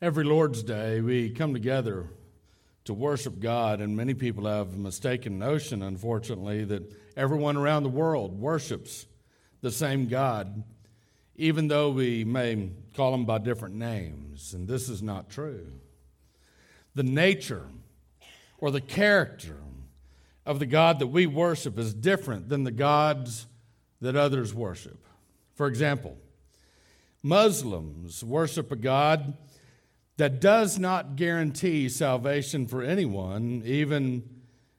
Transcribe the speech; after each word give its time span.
Every 0.00 0.22
Lord's 0.22 0.62
Day, 0.62 1.00
we 1.00 1.28
come 1.30 1.52
together 1.52 2.06
to 2.84 2.94
worship 2.94 3.40
God, 3.40 3.80
and 3.80 3.96
many 3.96 4.14
people 4.14 4.46
have 4.46 4.72
a 4.72 4.76
mistaken 4.76 5.40
notion, 5.40 5.82
unfortunately, 5.82 6.62
that 6.66 6.94
everyone 7.16 7.56
around 7.56 7.82
the 7.82 7.88
world 7.88 8.38
worships 8.38 9.06
the 9.60 9.72
same 9.72 10.06
God, 10.06 10.62
even 11.34 11.66
though 11.66 11.90
we 11.90 12.22
may 12.22 12.70
call 12.94 13.12
him 13.12 13.24
by 13.24 13.38
different 13.38 13.74
names. 13.74 14.54
And 14.54 14.68
this 14.68 14.88
is 14.88 15.02
not 15.02 15.30
true. 15.30 15.66
The 16.94 17.02
nature 17.02 17.66
or 18.58 18.70
the 18.70 18.80
character 18.80 19.56
of 20.46 20.60
the 20.60 20.66
God 20.66 21.00
that 21.00 21.08
we 21.08 21.26
worship 21.26 21.76
is 21.76 21.92
different 21.92 22.48
than 22.48 22.62
the 22.62 22.70
gods 22.70 23.48
that 24.00 24.14
others 24.14 24.54
worship. 24.54 25.04
For 25.56 25.66
example, 25.66 26.16
Muslims 27.20 28.22
worship 28.22 28.70
a 28.70 28.76
God 28.76 29.34
that 30.18 30.40
does 30.40 30.78
not 30.78 31.16
guarantee 31.16 31.88
salvation 31.88 32.66
for 32.66 32.82
anyone, 32.82 33.62
even 33.64 34.22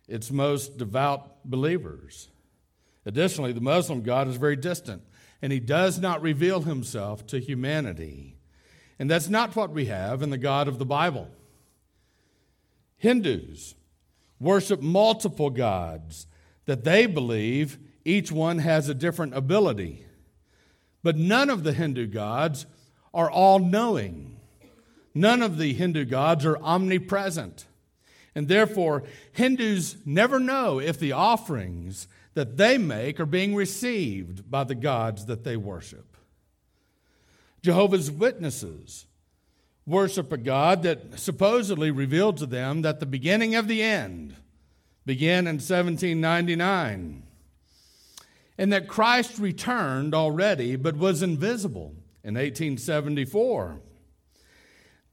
its 0.07 0.31
most 0.31 0.77
devout 0.77 1.43
believers. 1.43 2.29
Additionally, 3.05 3.53
the 3.53 3.61
Muslim 3.61 4.01
God 4.01 4.27
is 4.27 4.35
very 4.35 4.57
distant, 4.57 5.01
and 5.41 5.51
he 5.51 5.59
does 5.59 5.97
not 5.97 6.21
reveal 6.21 6.61
himself 6.61 7.25
to 7.27 7.39
humanity. 7.39 8.35
And 8.99 9.09
that's 9.09 9.29
not 9.29 9.55
what 9.55 9.71
we 9.71 9.85
have 9.85 10.21
in 10.21 10.29
the 10.29 10.37
God 10.37 10.67
of 10.67 10.77
the 10.77 10.85
Bible. 10.85 11.29
Hindus 12.97 13.75
worship 14.41 14.81
multiple 14.81 15.49
gods 15.49 16.27
that 16.65 16.83
they 16.83 17.05
believe 17.05 17.79
each 18.03 18.29
one 18.29 18.59
has 18.59 18.89
a 18.89 18.93
different 18.93 19.33
ability. 19.33 20.05
But 21.01 21.15
none 21.15 21.49
of 21.49 21.63
the 21.63 21.71
Hindu 21.71 22.07
gods 22.07 22.65
are 23.13 23.31
all 23.31 23.59
knowing. 23.59 24.38
None 25.13 25.41
of 25.41 25.57
the 25.57 25.73
Hindu 25.73 26.05
gods 26.05 26.45
are 26.45 26.57
omnipresent. 26.57 27.65
And 28.35 28.47
therefore, 28.47 29.03
Hindus 29.31 29.97
never 30.05 30.39
know 30.39 30.79
if 30.79 30.99
the 30.99 31.11
offerings 31.11 32.07
that 32.35 32.57
they 32.57 32.77
make 32.77 33.19
are 33.19 33.25
being 33.25 33.55
received 33.55 34.49
by 34.49 34.63
the 34.63 34.75
gods 34.75 35.25
that 35.25 35.43
they 35.43 35.57
worship. 35.57 36.15
Jehovah's 37.61 38.11
Witnesses 38.11 39.07
worship 39.85 40.31
a 40.31 40.37
God 40.37 40.83
that 40.83 41.19
supposedly 41.19 41.91
revealed 41.91 42.37
to 42.37 42.45
them 42.45 42.83
that 42.83 42.99
the 42.99 43.05
beginning 43.05 43.55
of 43.55 43.67
the 43.67 43.81
end 43.81 44.35
began 45.05 45.47
in 45.47 45.55
1799 45.55 47.23
and 48.57 48.73
that 48.73 48.87
Christ 48.87 49.39
returned 49.39 50.13
already 50.13 50.75
but 50.75 50.95
was 50.95 51.23
invisible 51.23 51.95
in 52.23 52.35
1874. 52.35 53.81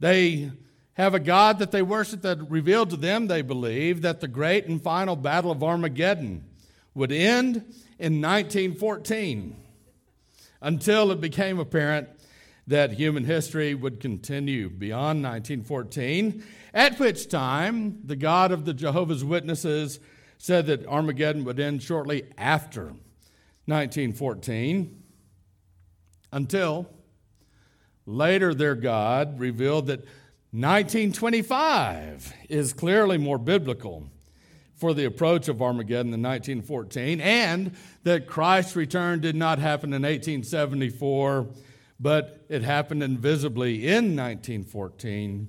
They 0.00 0.50
have 0.94 1.14
a 1.14 1.20
God 1.20 1.58
that 1.58 1.72
they 1.72 1.83
worship 1.83 2.22
that 2.22 2.50
revealed 2.50 2.91
to 2.91 2.97
them, 2.97 3.27
they 3.27 3.42
believe, 3.42 4.03
that 4.03 4.20
the 4.20 4.28
great 4.28 4.66
and 4.66 4.83
final 4.83 5.16
battle 5.16 5.50
of 5.50 5.62
Armageddon 5.62 6.44
would 6.94 7.12
end 7.12 7.56
in 7.98 8.20
1914 8.20 9.56
until 10.62 11.11
it 11.12 11.20
became 11.20 11.58
apparent 11.58 12.08
that 12.66 12.92
human 12.92 13.25
history 13.25 13.75
would 13.75 14.00
continue 14.00 14.69
beyond 14.69 15.22
1914, 15.22 16.42
at 16.75 16.98
which 16.98 17.28
time 17.28 18.00
the 18.05 18.16
God 18.16 18.50
of 18.50 18.64
the 18.64 18.75
Jehovah's 18.75 19.25
Witnesses 19.25 20.00
said 20.38 20.66
that 20.66 20.86
Armageddon 20.86 21.44
would 21.44 21.60
end 21.60 21.83
shortly 21.83 22.25
after 22.36 22.86
1914 23.66 25.03
until 26.33 26.88
Later, 28.06 28.54
their 28.54 28.76
God 28.76 29.40
revealed 29.40 29.88
that 29.88 30.00
1925 30.52 32.32
is 32.48 32.72
clearly 32.72 33.18
more 33.18 33.36
biblical 33.36 34.08
for 34.76 34.94
the 34.94 35.04
approach 35.04 35.48
of 35.48 35.60
Armageddon 35.60 36.12
than 36.12 36.22
1914, 36.22 37.20
and 37.20 37.75
that 38.04 38.26
Christ's 38.26 38.76
return 38.76 39.20
did 39.20 39.34
not 39.34 39.58
happen 39.58 39.92
in 39.92 40.03
1874, 40.03 41.48
but 41.98 42.44
it 42.48 42.62
happened 42.62 43.03
invisibly 43.03 43.86
in 43.86 44.14
1914. 44.14 45.48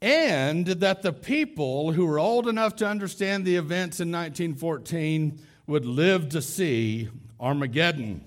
And 0.00 0.66
that 0.66 1.02
the 1.02 1.12
people 1.12 1.92
who 1.92 2.06
were 2.06 2.18
old 2.18 2.48
enough 2.48 2.76
to 2.76 2.86
understand 2.86 3.44
the 3.44 3.56
events 3.56 4.00
in 4.00 4.10
1914 4.10 5.38
would 5.66 5.84
live 5.84 6.30
to 6.30 6.40
see 6.40 7.10
Armageddon. 7.38 8.24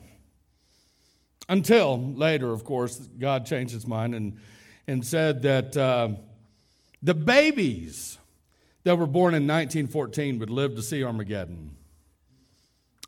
Until 1.49 2.13
later, 2.13 2.51
of 2.51 2.63
course, 2.63 2.97
God 2.97 3.45
changed 3.45 3.73
his 3.73 3.85
mind 3.85 4.15
and, 4.15 4.37
and 4.87 5.05
said 5.05 5.41
that 5.41 5.75
uh, 5.75 6.09
the 7.01 7.13
babies 7.13 8.17
that 8.83 8.97
were 8.97 9.07
born 9.07 9.33
in 9.33 9.43
1914 9.43 10.39
would 10.39 10.49
live 10.49 10.75
to 10.75 10.81
see 10.81 11.03
Armageddon. 11.03 11.75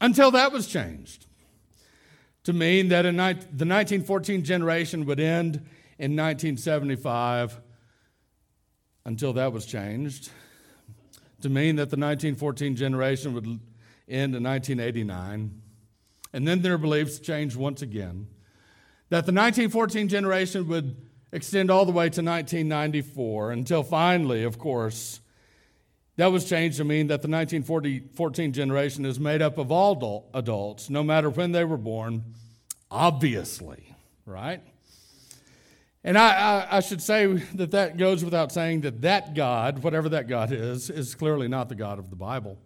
Until 0.01 0.31
that 0.31 0.51
was 0.51 0.67
changed 0.67 1.25
to 2.43 2.53
mean 2.53 2.89
that 2.89 3.05
in 3.05 3.15
the 3.15 3.23
1914 3.23 4.43
generation 4.43 5.05
would 5.05 5.19
end 5.19 5.55
in 5.97 6.15
1975 6.15 7.59
until 9.05 9.33
that 9.33 9.53
was 9.53 9.65
changed 9.65 10.29
to 11.41 11.49
mean 11.49 11.77
that 11.77 11.89
the 11.89 11.97
1914 11.97 12.75
generation 12.75 13.33
would 13.33 13.45
end 13.45 14.35
in 14.35 14.43
1989 14.43 15.61
and 16.35 16.45
then 16.45 16.61
their 16.61 16.77
beliefs 16.77 17.17
changed 17.19 17.55
once 17.55 17.81
again. 17.81 18.27
That 19.07 19.25
the 19.25 19.31
1914 19.31 20.09
generation 20.09 20.67
would 20.67 20.97
extend 21.31 21.71
all 21.71 21.85
the 21.85 21.93
way 21.93 22.09
to 22.09 22.21
1994 22.21 23.51
until 23.51 23.83
finally, 23.83 24.43
of 24.43 24.59
course, 24.59 25.21
that 26.17 26.27
was 26.27 26.43
changed 26.43 26.75
to 26.77 26.83
mean 26.83 27.07
that 27.07 27.21
the 27.21 27.29
1914 27.29 28.51
generation 28.51 29.05
is 29.05 29.17
made 29.17 29.41
up 29.41 29.57
of 29.57 29.71
all 29.71 30.29
adults, 30.33 30.89
no 30.89 31.03
matter 31.03 31.29
when 31.29 31.53
they 31.53 31.63
were 31.63 31.77
born, 31.77 32.25
obviously, 32.91 33.95
right? 34.25 34.61
And 36.03 36.17
I, 36.17 36.33
I, 36.33 36.77
I, 36.77 36.79
should 36.81 37.01
say 37.01 37.27
that 37.55 37.71
that 37.71 37.95
goes 37.95 38.25
without 38.25 38.51
saying 38.51 38.81
that 38.81 39.01
that 39.03 39.35
God, 39.35 39.83
whatever 39.83 40.09
that 40.09 40.27
God 40.27 40.51
is, 40.51 40.89
is 40.89 41.15
clearly 41.15 41.47
not 41.47 41.69
the 41.69 41.75
God 41.75 41.97
of 41.97 42.09
the 42.09 42.17
Bible. 42.17 42.57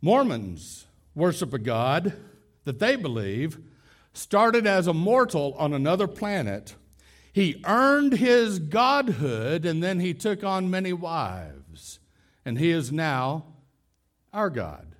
Mormons 0.00 0.86
worship 1.20 1.52
a 1.52 1.58
God 1.58 2.14
that 2.64 2.78
they 2.78 2.96
believe 2.96 3.58
started 4.14 4.66
as 4.66 4.86
a 4.86 4.94
mortal 4.94 5.54
on 5.58 5.74
another 5.74 6.08
planet. 6.08 6.74
He 7.32 7.62
earned 7.66 8.14
his 8.14 8.58
godhood 8.58 9.66
and 9.66 9.82
then 9.82 10.00
he 10.00 10.14
took 10.14 10.42
on 10.42 10.70
many 10.70 10.94
wives. 10.94 12.00
And 12.44 12.58
he 12.58 12.70
is 12.70 12.90
now 12.90 13.44
our 14.32 14.48
God, 14.48 14.96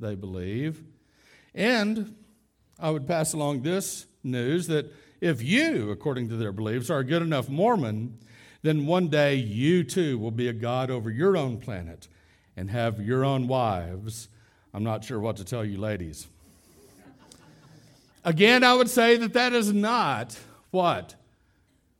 they 0.00 0.14
believe. 0.14 0.82
And 1.54 2.16
I 2.78 2.90
would 2.90 3.06
pass 3.06 3.34
along 3.34 3.62
this 3.62 4.06
news 4.24 4.66
that 4.68 4.92
if 5.20 5.42
you, 5.42 5.90
according 5.90 6.30
to 6.30 6.36
their 6.36 6.52
beliefs, 6.52 6.88
are 6.88 7.00
a 7.00 7.04
good 7.04 7.22
enough 7.22 7.50
Mormon, 7.50 8.18
then 8.62 8.86
one 8.86 9.08
day 9.08 9.34
you 9.34 9.84
too 9.84 10.18
will 10.18 10.30
be 10.30 10.48
a 10.48 10.54
God 10.54 10.90
over 10.90 11.10
your 11.10 11.36
own 11.36 11.58
planet 11.58 12.08
and 12.56 12.70
have 12.70 12.98
your 12.98 13.24
own 13.24 13.46
wives 13.46 14.28
I'm 14.74 14.84
not 14.84 15.04
sure 15.04 15.18
what 15.18 15.36
to 15.36 15.44
tell 15.44 15.64
you, 15.64 15.78
ladies. 15.78 16.26
Again, 18.24 18.62
I 18.62 18.74
would 18.74 18.90
say 18.90 19.16
that 19.16 19.32
that 19.32 19.52
is 19.52 19.72
not 19.72 20.38
what 20.70 21.14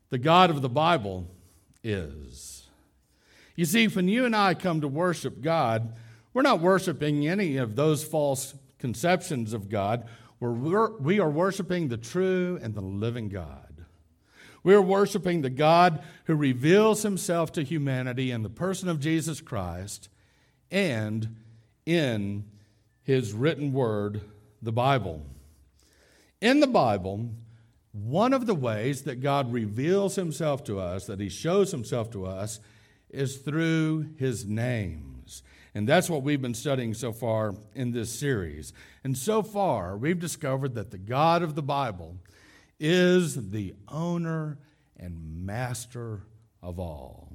the 0.09 0.17
God 0.17 0.49
of 0.49 0.61
the 0.61 0.69
Bible 0.69 1.27
is. 1.83 2.67
You 3.55 3.65
see, 3.65 3.87
when 3.87 4.07
you 4.07 4.25
and 4.25 4.35
I 4.35 4.53
come 4.53 4.81
to 4.81 4.87
worship 4.87 5.41
God, 5.41 5.93
we're 6.33 6.43
not 6.43 6.61
worshiping 6.61 7.27
any 7.27 7.57
of 7.57 7.75
those 7.75 8.03
false 8.03 8.53
conceptions 8.77 9.53
of 9.53 9.69
God. 9.69 10.07
We're, 10.39 10.91
we 10.97 11.19
are 11.19 11.29
worshiping 11.29 11.87
the 11.87 11.97
true 11.97 12.59
and 12.61 12.73
the 12.73 12.81
living 12.81 13.29
God. 13.29 13.85
We're 14.63 14.81
worshiping 14.81 15.41
the 15.41 15.49
God 15.49 16.03
who 16.25 16.35
reveals 16.35 17.03
himself 17.03 17.51
to 17.53 17.63
humanity 17.63 18.31
in 18.31 18.43
the 18.43 18.49
person 18.49 18.89
of 18.89 18.99
Jesus 18.99 19.41
Christ 19.41 20.09
and 20.69 21.35
in 21.85 22.45
his 23.09 23.33
written 23.33 23.73
word, 23.73 24.21
the 24.61 24.71
Bible. 24.71 25.25
In 26.41 26.59
the 26.59 26.67
Bible, 26.67 27.31
one 27.91 28.33
of 28.33 28.45
the 28.45 28.53
ways 28.53 29.01
that 29.01 29.19
God 29.19 29.51
reveals 29.51 30.15
himself 30.15 30.63
to 30.65 30.79
us, 30.79 31.07
that 31.07 31.19
he 31.19 31.27
shows 31.27 31.71
himself 31.71 32.11
to 32.11 32.27
us, 32.27 32.59
is 33.09 33.37
through 33.37 34.11
his 34.17 34.45
names. 34.45 35.41
And 35.73 35.89
that's 35.89 36.07
what 36.07 36.21
we've 36.21 36.39
been 36.39 36.53
studying 36.53 36.93
so 36.93 37.11
far 37.11 37.55
in 37.73 37.93
this 37.93 38.11
series. 38.11 38.73
And 39.03 39.17
so 39.17 39.41
far, 39.41 39.97
we've 39.97 40.19
discovered 40.19 40.75
that 40.75 40.91
the 40.91 40.99
God 40.99 41.41
of 41.41 41.55
the 41.55 41.63
Bible 41.63 42.15
is 42.79 43.49
the 43.49 43.73
owner 43.87 44.59
and 44.95 45.47
master 45.47 46.21
of 46.61 46.79
all. 46.79 47.33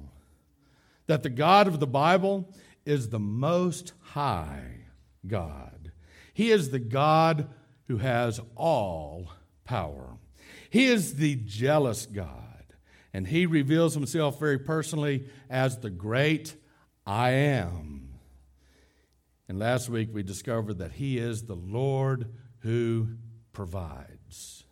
That 1.07 1.23
the 1.23 1.29
God 1.29 1.67
of 1.67 1.81
the 1.81 1.85
Bible 1.85 2.47
is 2.85 3.09
the 3.09 3.19
most 3.19 3.91
high 4.13 4.84
God. 5.27 5.91
He 6.33 6.51
is 6.51 6.69
the 6.69 6.79
God 6.79 7.47
who 7.87 7.97
has 7.97 8.39
all 8.55 9.31
power. 9.63 10.17
He 10.69 10.85
is 10.85 11.15
the 11.15 11.35
jealous 11.35 12.05
God, 12.05 12.73
and 13.13 13.27
he 13.27 13.45
reveals 13.45 13.93
himself 13.93 14.39
very 14.39 14.59
personally 14.59 15.27
as 15.49 15.79
the 15.79 15.89
great 15.89 16.55
I 17.05 17.31
am. 17.31 18.09
And 19.47 19.59
last 19.59 19.89
week 19.89 20.09
we 20.11 20.23
discovered 20.23 20.79
that 20.79 20.93
he 20.93 21.17
is 21.17 21.43
the 21.43 21.55
Lord 21.55 22.33
who 22.59 23.09
provides. 23.53 24.63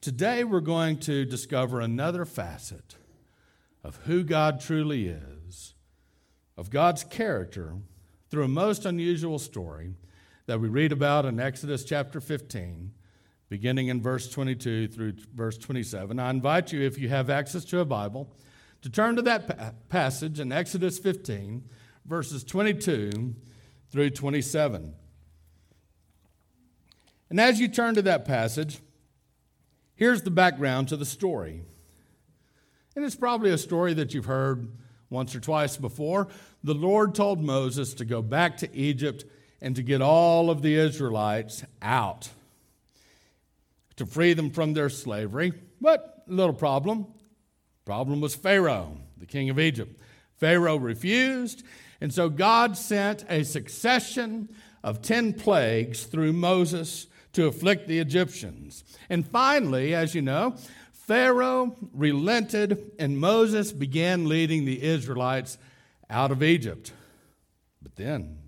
Today 0.00 0.44
we're 0.44 0.60
going 0.60 0.98
to 1.00 1.24
discover 1.24 1.80
another 1.80 2.24
facet 2.24 2.96
of 3.82 3.96
who 4.04 4.22
God 4.22 4.60
truly 4.60 5.08
is, 5.08 5.74
of 6.56 6.70
God's 6.70 7.04
character, 7.04 7.74
through 8.34 8.42
a 8.42 8.48
most 8.48 8.84
unusual 8.84 9.38
story 9.38 9.94
that 10.46 10.58
we 10.58 10.66
read 10.66 10.90
about 10.90 11.24
in 11.24 11.38
Exodus 11.38 11.84
chapter 11.84 12.20
15, 12.20 12.90
beginning 13.48 13.86
in 13.86 14.02
verse 14.02 14.28
22 14.28 14.88
through 14.88 15.12
verse 15.32 15.56
27. 15.56 16.18
I 16.18 16.30
invite 16.30 16.72
you, 16.72 16.82
if 16.82 16.98
you 16.98 17.08
have 17.10 17.30
access 17.30 17.64
to 17.66 17.78
a 17.78 17.84
Bible, 17.84 18.34
to 18.82 18.90
turn 18.90 19.14
to 19.14 19.22
that 19.22 19.46
pa- 19.46 19.70
passage 19.88 20.40
in 20.40 20.50
Exodus 20.50 20.98
15, 20.98 21.62
verses 22.06 22.42
22 22.42 23.36
through 23.92 24.10
27. 24.10 24.94
And 27.30 27.40
as 27.40 27.60
you 27.60 27.68
turn 27.68 27.94
to 27.94 28.02
that 28.02 28.24
passage, 28.24 28.80
here's 29.94 30.22
the 30.22 30.32
background 30.32 30.88
to 30.88 30.96
the 30.96 31.06
story. 31.06 31.62
And 32.96 33.04
it's 33.04 33.14
probably 33.14 33.52
a 33.52 33.58
story 33.58 33.94
that 33.94 34.12
you've 34.12 34.24
heard 34.24 34.72
once 35.14 35.34
or 35.34 35.40
twice 35.40 35.78
before. 35.78 36.28
The 36.62 36.74
Lord 36.74 37.14
told 37.14 37.40
Moses 37.42 37.94
to 37.94 38.04
go 38.04 38.20
back 38.20 38.58
to 38.58 38.76
Egypt 38.76 39.24
and 39.62 39.74
to 39.76 39.82
get 39.82 40.02
all 40.02 40.50
of 40.50 40.60
the 40.60 40.74
Israelites 40.74 41.64
out, 41.80 42.28
to 43.96 44.04
free 44.04 44.34
them 44.34 44.50
from 44.50 44.74
their 44.74 44.90
slavery. 44.90 45.54
But 45.80 46.24
little 46.26 46.54
problem. 46.54 47.06
Problem 47.86 48.20
was 48.20 48.34
Pharaoh, 48.34 48.98
the 49.16 49.26
king 49.26 49.48
of 49.48 49.58
Egypt. 49.58 49.98
Pharaoh 50.36 50.76
refused, 50.76 51.64
and 52.00 52.12
so 52.12 52.28
God 52.28 52.76
sent 52.76 53.24
a 53.28 53.44
succession 53.44 54.48
of 54.82 55.00
10 55.00 55.34
plagues 55.34 56.04
through 56.04 56.32
Moses 56.32 57.06
to 57.32 57.46
afflict 57.46 57.88
the 57.88 57.98
Egyptians. 57.98 58.84
And 59.08 59.26
finally, 59.26 59.94
as 59.94 60.14
you 60.14 60.22
know, 60.22 60.56
Pharaoh 61.06 61.76
relented, 61.92 62.92
and 62.98 63.18
Moses 63.18 63.72
began 63.72 64.26
leading 64.26 64.64
the 64.64 64.82
Israelites 64.82 65.58
out 66.08 66.30
of 66.30 66.42
Egypt. 66.42 66.92
But 67.82 67.96
then, 67.96 68.38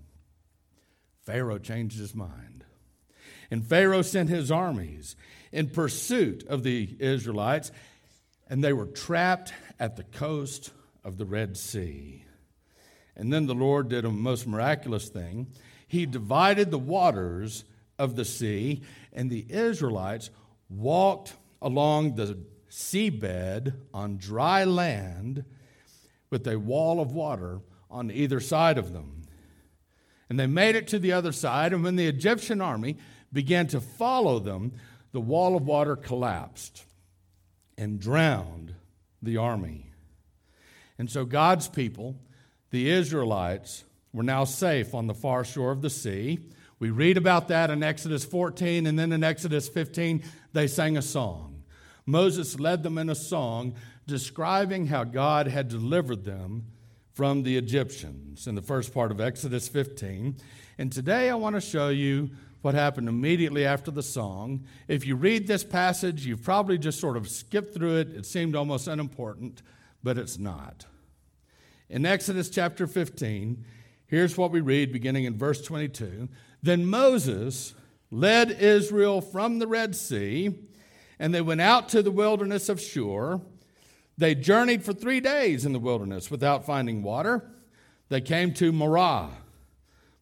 Pharaoh 1.23 1.59
changed 1.59 1.99
his 1.99 2.15
mind. 2.15 2.63
And 3.51 3.63
Pharaoh 3.63 4.01
sent 4.01 4.29
his 4.29 4.51
armies 4.51 5.15
in 5.51 5.69
pursuit 5.69 6.47
of 6.47 6.63
the 6.63 6.97
Israelites, 6.99 7.71
and 8.49 8.63
they 8.63 8.73
were 8.73 8.87
trapped 8.87 9.53
at 9.79 9.95
the 9.95 10.03
coast 10.03 10.71
of 11.03 11.17
the 11.17 11.25
Red 11.25 11.57
Sea. 11.57 12.23
And 13.15 13.31
then 13.31 13.45
the 13.45 13.53
Lord 13.53 13.87
did 13.89 14.03
a 14.03 14.09
most 14.09 14.47
miraculous 14.47 15.09
thing. 15.09 15.47
He 15.87 16.07
divided 16.07 16.71
the 16.71 16.79
waters 16.79 17.65
of 17.99 18.15
the 18.15 18.25
sea, 18.25 18.81
and 19.13 19.29
the 19.29 19.45
Israelites 19.47 20.31
walked 20.69 21.33
along 21.61 22.15
the 22.15 22.37
seabed 22.69 23.73
on 23.93 24.17
dry 24.17 24.63
land 24.63 25.45
with 26.29 26.47
a 26.47 26.59
wall 26.59 26.99
of 26.99 27.11
water 27.11 27.61
on 27.89 28.11
either 28.11 28.39
side 28.39 28.77
of 28.77 28.93
them. 28.93 29.23
And 30.29 30.39
they 30.39 30.47
made 30.47 30.75
it 30.75 30.87
to 30.89 30.99
the 30.99 31.13
other 31.13 31.31
side, 31.31 31.71
and 31.71 31.83
when 31.83 31.95
the 31.95 32.07
Egyptian 32.07 32.61
army 32.61 32.97
began 33.31 33.67
to 33.67 33.79
follow 33.79 34.39
them, 34.39 34.73
the 35.13 35.21
wall 35.21 35.55
of 35.55 35.65
water 35.65 35.95
collapsed 35.95 36.83
and 37.77 37.99
drowned 37.99 38.73
the 39.21 39.37
army. 39.37 39.89
And 40.97 41.09
so 41.09 41.25
God's 41.25 41.67
people, 41.67 42.17
the 42.71 42.89
Israelites, 42.89 43.85
were 44.11 44.23
now 44.23 44.43
safe 44.43 44.93
on 44.93 45.07
the 45.07 45.13
far 45.13 45.45
shore 45.45 45.71
of 45.71 45.81
the 45.81 45.89
sea. 45.89 46.39
We 46.79 46.89
read 46.89 47.17
about 47.17 47.47
that 47.47 47.69
in 47.69 47.83
Exodus 47.83 48.25
14, 48.25 48.85
and 48.85 48.99
then 48.99 49.11
in 49.11 49.23
Exodus 49.23 49.69
15, 49.69 50.23
they 50.53 50.67
sang 50.67 50.97
a 50.97 51.01
song. 51.01 51.46
Moses 52.07 52.59
led 52.59 52.81
them 52.81 52.97
in 52.97 53.09
a 53.09 53.15
song 53.15 53.75
describing 54.07 54.87
how 54.87 55.03
God 55.03 55.47
had 55.47 55.67
delivered 55.67 56.23
them 56.23 56.65
from 57.13 57.43
the 57.43 57.57
Egyptians 57.57 58.47
in 58.47 58.55
the 58.55 58.61
first 58.61 58.93
part 58.93 59.11
of 59.11 59.19
Exodus 59.19 59.67
15. 59.67 60.37
And 60.77 60.91
today 60.91 61.29
I 61.29 61.35
want 61.35 61.55
to 61.55 61.61
show 61.61 61.89
you 61.89 62.29
what 62.61 62.75
happened 62.75 63.09
immediately 63.09 63.65
after 63.65 63.91
the 63.91 64.01
song. 64.01 64.65
If 64.87 65.05
you 65.05 65.17
read 65.17 65.47
this 65.47 65.65
passage, 65.65 66.25
you've 66.25 66.43
probably 66.43 66.77
just 66.77 66.99
sort 66.99 67.17
of 67.17 67.27
skipped 67.27 67.73
through 67.73 67.97
it. 67.97 68.13
It 68.13 68.25
seemed 68.25 68.55
almost 68.55 68.87
unimportant, 68.87 69.61
but 70.01 70.17
it's 70.17 70.37
not. 70.37 70.85
In 71.89 72.05
Exodus 72.05 72.49
chapter 72.49 72.87
15, 72.87 73.65
here's 74.05 74.37
what 74.37 74.51
we 74.51 74.61
read 74.61 74.93
beginning 74.93 75.25
in 75.25 75.37
verse 75.37 75.61
22. 75.61 76.29
Then 76.63 76.85
Moses 76.85 77.73
led 78.11 78.51
Israel 78.51 79.19
from 79.19 79.59
the 79.59 79.67
Red 79.67 79.95
Sea, 79.95 80.53
and 81.19 81.33
they 81.33 81.41
went 81.41 81.61
out 81.61 81.89
to 81.89 82.01
the 82.01 82.11
wilderness 82.11 82.69
of 82.69 82.81
Shur. 82.81 83.41
They 84.17 84.35
journeyed 84.35 84.83
for 84.83 84.93
three 84.93 85.19
days 85.19 85.65
in 85.65 85.73
the 85.73 85.79
wilderness 85.79 86.31
without 86.31 86.65
finding 86.65 87.03
water. 87.03 87.49
They 88.09 88.21
came 88.21 88.53
to 88.55 88.71
Marah, 88.71 89.29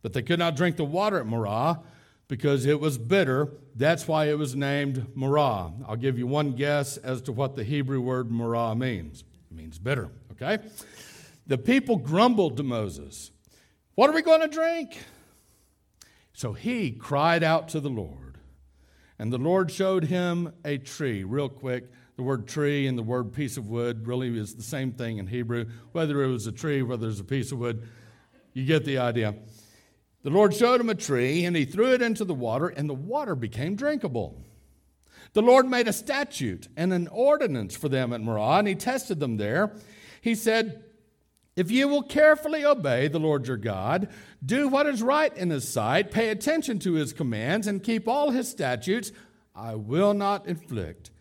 but 0.02 0.14
they 0.14 0.22
could 0.22 0.40
not 0.40 0.56
drink 0.56 0.76
the 0.78 0.86
water 0.86 1.20
at 1.20 1.28
Marah 1.28 1.82
because 2.28 2.66
it 2.66 2.80
was 2.80 2.98
bitter. 2.98 3.50
That's 3.76 4.08
why 4.08 4.26
it 4.26 4.38
was 4.38 4.56
named 4.56 5.16
Marah. 5.16 5.72
I'll 5.88 5.96
give 5.96 6.18
you 6.18 6.28
one 6.28 6.54
guess 6.54 6.98
as 6.98 7.22
to 7.24 7.32
what 7.32 7.56
the 7.56 7.64
Hebrew 7.64 8.02
word 8.02 8.32
Marah 8.32 8.76
means. 8.76 9.24
It 9.52 9.56
means 9.56 9.78
bitter, 9.78 10.10
okay? 10.32 10.64
The 11.48 11.58
people 11.58 11.98
grumbled 11.98 12.58
to 12.58 12.64
Moses, 12.64 13.32
What 13.94 14.10
are 14.10 14.14
we 14.14 14.24
going 14.24 14.42
to 14.42 14.48
drink? 14.48 14.98
So 16.34 16.52
he 16.52 16.92
cried 16.92 17.44
out 17.44 17.70
to 17.70 17.80
the 17.80 17.90
Lord, 17.90 18.25
and 19.20 19.32
the 19.32 19.38
Lord 19.38 19.72
showed 19.72 20.06
him 20.06 20.54
a 20.64 20.78
tree, 20.78 21.24
real 21.24 21.50
quick 21.50 21.86
the 22.16 22.24
word 22.24 22.48
tree 22.48 22.88
and 22.88 22.98
the 22.98 23.04
word 23.04 23.34
piece 23.34 23.58
of 23.58 23.68
wood 23.68 24.08
really 24.08 24.38
is 24.38 24.56
the 24.56 24.64
same 24.64 24.94
thing 24.94 25.18
in 25.18 25.28
Hebrew. 25.28 25.66
Whether 25.92 26.24
it 26.24 26.28
was 26.28 26.48
a 26.48 26.52
tree, 26.52 26.82
whether 26.82 27.10
it's 27.10 27.20
a 27.20 27.26
piece 27.26 27.52
of 27.52 27.60
wood, 27.60 27.88
you 28.54 28.66
get 28.66 28.86
the 28.86 29.00
idea. 29.00 29.36
The 30.24 30.30
Lord 30.30 30.56
showed 30.56 30.80
him 30.80 30.90
a 30.90 30.96
tree, 30.96 31.46
and 31.46 31.56
he 31.56 31.66
threw 31.66 31.94
it 31.94 32.02
into 32.02 32.24
the 32.24 32.34
water, 32.34 32.68
and 32.68 32.90
the 32.90 32.94
water 32.96 33.36
became 33.36 33.76
drinkable. 33.76 34.42
The 35.34 35.42
Lord 35.42 35.68
made 35.68 35.90
a 35.90 35.94
statute 35.94 36.70
and 36.78 36.94
an 36.94 37.10
ordinance 37.10 37.76
for 37.76 37.90
them 37.90 38.14
at 38.14 38.22
Marah, 38.22 38.60
and 38.60 38.68
he 38.68 38.76
tested 38.76 39.20
them 39.20 39.36
there. 39.36 39.74
He 40.22 40.34
said, 40.34 40.85
If 41.56 41.72
you 41.72 41.88
will 41.88 42.04
carefully 42.04 42.66
obey 42.66 43.08
the 43.08 43.20
Lord 43.20 43.48
your 43.48 43.58
God, 43.58 44.10
do 44.46 44.68
what 44.68 44.88
is 44.88 45.02
right 45.02 45.36
in 45.36 45.52
his 45.52 45.68
sight, 45.68 46.12
pay 46.12 46.30
attention 46.30 46.80
to 46.80 46.94
his 46.94 47.14
commands, 47.14 47.66
and 47.66 47.84
keep 47.84 48.08
all 48.08 48.32
his 48.32 48.50
statutes, 48.50 49.12
I 49.56 49.76
will 49.76 50.14
not 50.14 50.48
inflict 50.48 51.12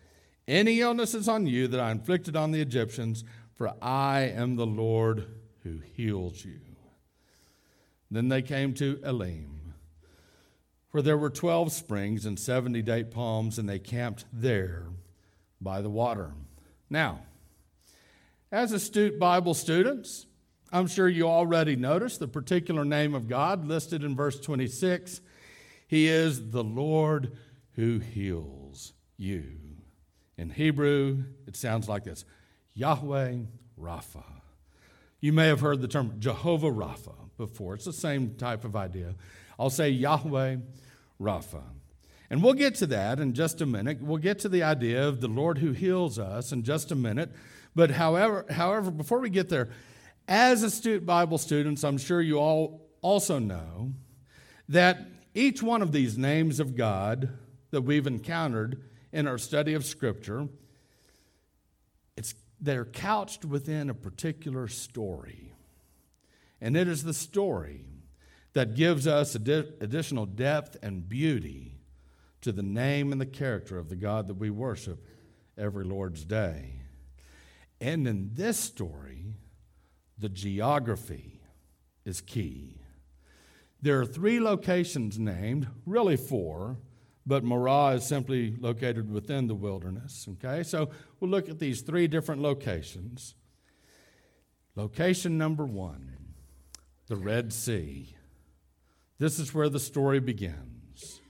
any 0.47 0.81
illnesses 0.81 1.29
on 1.29 1.47
you 1.47 1.67
that 1.69 1.79
I 1.79 1.91
inflicted 1.91 2.35
on 2.35 2.51
the 2.51 2.61
Egyptians, 2.61 3.23
for 3.55 3.73
I 3.81 4.21
am 4.21 4.55
the 4.55 4.65
Lord 4.65 5.25
who 5.63 5.79
heals 5.93 6.43
you. 6.43 6.59
Then 8.11 8.27
they 8.27 8.41
came 8.41 8.73
to 8.75 8.99
Elim, 9.03 9.73
where 10.91 11.01
there 11.01 11.17
were 11.17 11.29
12 11.29 11.71
springs 11.71 12.25
and 12.25 12.37
70 12.37 12.81
date 12.81 13.09
palms, 13.09 13.57
and 13.57 13.67
they 13.67 13.79
camped 13.79 14.25
there 14.31 14.83
by 15.59 15.81
the 15.81 15.89
water. 15.89 16.33
Now, 16.89 17.21
as 18.55 18.71
astute 18.71 19.19
Bible 19.19 19.53
students, 19.53 20.27
I'm 20.71 20.87
sure 20.87 21.09
you 21.09 21.27
already 21.27 21.75
noticed 21.75 22.21
the 22.21 22.27
particular 22.29 22.85
name 22.85 23.13
of 23.13 23.27
God 23.27 23.67
listed 23.67 24.01
in 24.01 24.15
verse 24.15 24.39
26. 24.39 25.19
He 25.89 26.07
is 26.07 26.51
the 26.51 26.63
Lord 26.63 27.35
who 27.73 27.99
heals 27.99 28.93
you. 29.17 29.43
In 30.37 30.51
Hebrew, 30.51 31.25
it 31.45 31.57
sounds 31.57 31.89
like 31.89 32.05
this 32.05 32.23
Yahweh 32.75 33.39
Rapha. 33.77 34.23
You 35.19 35.33
may 35.33 35.47
have 35.47 35.59
heard 35.59 35.81
the 35.81 35.89
term 35.89 36.13
Jehovah 36.19 36.71
Rapha 36.71 37.15
before. 37.37 37.75
It's 37.75 37.83
the 37.83 37.91
same 37.91 38.35
type 38.35 38.63
of 38.63 38.73
idea. 38.73 39.15
I'll 39.59 39.69
say 39.69 39.89
Yahweh 39.89 40.57
Rapha. 41.19 41.63
And 42.29 42.41
we'll 42.41 42.53
get 42.53 42.75
to 42.75 42.87
that 42.87 43.19
in 43.19 43.33
just 43.33 43.59
a 43.59 43.65
minute. 43.65 44.01
We'll 44.01 44.17
get 44.17 44.39
to 44.39 44.49
the 44.49 44.63
idea 44.63 45.05
of 45.05 45.19
the 45.19 45.27
Lord 45.27 45.57
who 45.57 45.73
heals 45.73 46.17
us 46.17 46.53
in 46.53 46.63
just 46.63 46.89
a 46.89 46.95
minute. 46.95 47.31
But 47.75 47.91
however, 47.91 48.45
however, 48.49 48.89
before 48.89 49.19
we 49.19 49.29
get 49.29 49.49
there, 49.49 49.69
as 50.27 50.63
astute 50.63 51.05
Bible 51.05 51.37
students, 51.37 51.83
I'm 51.83 51.97
sure 51.97 52.21
you 52.21 52.37
all 52.37 52.89
also 53.01 53.37
know 53.37 53.93
that 54.69 55.05
each 55.33 55.61
one 55.61 55.81
of 55.81 55.91
these 55.91 56.17
names 56.17 56.59
of 56.59 56.75
God 56.75 57.37
that 57.71 57.81
we've 57.81 58.07
encountered 58.07 58.81
in 59.11 59.27
our 59.27 59.37
study 59.37 59.73
of 59.73 59.85
Scripture, 59.85 60.47
it's, 62.15 62.33
they're 62.59 62.85
couched 62.85 63.43
within 63.45 63.89
a 63.89 63.93
particular 63.93 64.67
story. 64.67 65.53
And 66.61 66.75
it 66.77 66.87
is 66.87 67.03
the 67.03 67.13
story 67.13 67.85
that 68.53 68.75
gives 68.75 69.05
us 69.05 69.35
adi- 69.35 69.73
additional 69.81 70.25
depth 70.25 70.77
and 70.81 71.07
beauty 71.07 71.77
to 72.41 72.51
the 72.51 72.63
name 72.63 73.11
and 73.11 73.19
the 73.19 73.25
character 73.25 73.77
of 73.77 73.89
the 73.89 73.95
God 73.95 74.27
that 74.27 74.35
we 74.35 74.49
worship 74.49 75.05
every 75.57 75.83
Lord's 75.83 76.23
Day. 76.23 76.84
And 77.81 78.07
in 78.07 78.31
this 78.33 78.57
story, 78.57 79.35
the 80.17 80.29
geography 80.29 81.41
is 82.05 82.21
key. 82.21 82.81
There 83.81 83.99
are 83.99 84.05
three 84.05 84.39
locations 84.39 85.19
named, 85.19 85.67
really 85.85 86.17
four, 86.17 86.77
but 87.25 87.43
Marah 87.43 87.95
is 87.95 88.05
simply 88.05 88.55
located 88.59 89.11
within 89.11 89.47
the 89.47 89.55
wilderness. 89.55 90.27
Okay, 90.33 90.63
so 90.63 90.89
we'll 91.19 91.31
look 91.31 91.49
at 91.49 91.59
these 91.59 91.81
three 91.81 92.07
different 92.07 92.41
locations. 92.41 93.35
Location 94.75 95.37
number 95.37 95.65
one 95.65 96.11
the 97.07 97.15
Red 97.15 97.53
Sea. 97.53 98.15
This 99.19 99.37
is 99.37 99.53
where 99.53 99.69
the 99.69 99.79
story 99.79 100.19
begins. 100.19 101.21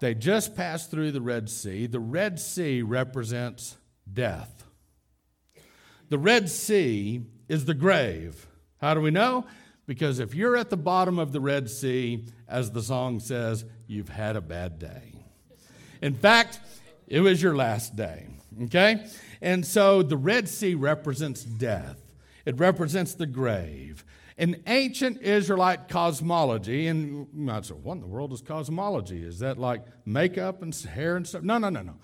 They 0.00 0.14
just 0.14 0.56
passed 0.56 0.90
through 0.90 1.12
the 1.12 1.20
Red 1.20 1.48
Sea. 1.48 1.86
The 1.86 2.00
Red 2.00 2.40
Sea 2.40 2.82
represents 2.82 3.76
death. 4.12 4.63
The 6.14 6.18
Red 6.18 6.48
Sea 6.48 7.22
is 7.48 7.64
the 7.64 7.74
grave. 7.74 8.46
How 8.80 8.94
do 8.94 9.00
we 9.00 9.10
know? 9.10 9.46
Because 9.84 10.20
if 10.20 10.32
you're 10.32 10.56
at 10.56 10.70
the 10.70 10.76
bottom 10.76 11.18
of 11.18 11.32
the 11.32 11.40
Red 11.40 11.68
Sea, 11.68 12.24
as 12.46 12.70
the 12.70 12.82
song 12.82 13.18
says, 13.18 13.64
you've 13.88 14.10
had 14.10 14.36
a 14.36 14.40
bad 14.40 14.78
day. 14.78 15.24
In 16.00 16.14
fact, 16.14 16.60
it 17.08 17.18
was 17.18 17.42
your 17.42 17.56
last 17.56 17.96
day, 17.96 18.28
okay? 18.62 19.04
And 19.42 19.66
so 19.66 20.04
the 20.04 20.16
Red 20.16 20.48
Sea 20.48 20.76
represents 20.76 21.42
death, 21.42 22.00
it 22.46 22.60
represents 22.60 23.14
the 23.14 23.26
grave. 23.26 24.04
In 24.38 24.62
ancient 24.68 25.20
Israelite 25.20 25.88
cosmology, 25.88 26.86
and 26.86 27.08
you 27.08 27.28
might 27.32 27.66
what 27.66 27.94
in 27.94 28.02
the 28.02 28.06
world 28.06 28.32
is 28.32 28.40
cosmology? 28.40 29.24
Is 29.24 29.40
that 29.40 29.58
like 29.58 29.84
makeup 30.06 30.62
and 30.62 30.72
hair 30.72 31.16
and 31.16 31.26
stuff? 31.26 31.42
No, 31.42 31.58
no, 31.58 31.70
no, 31.70 31.82
no. 31.82 31.96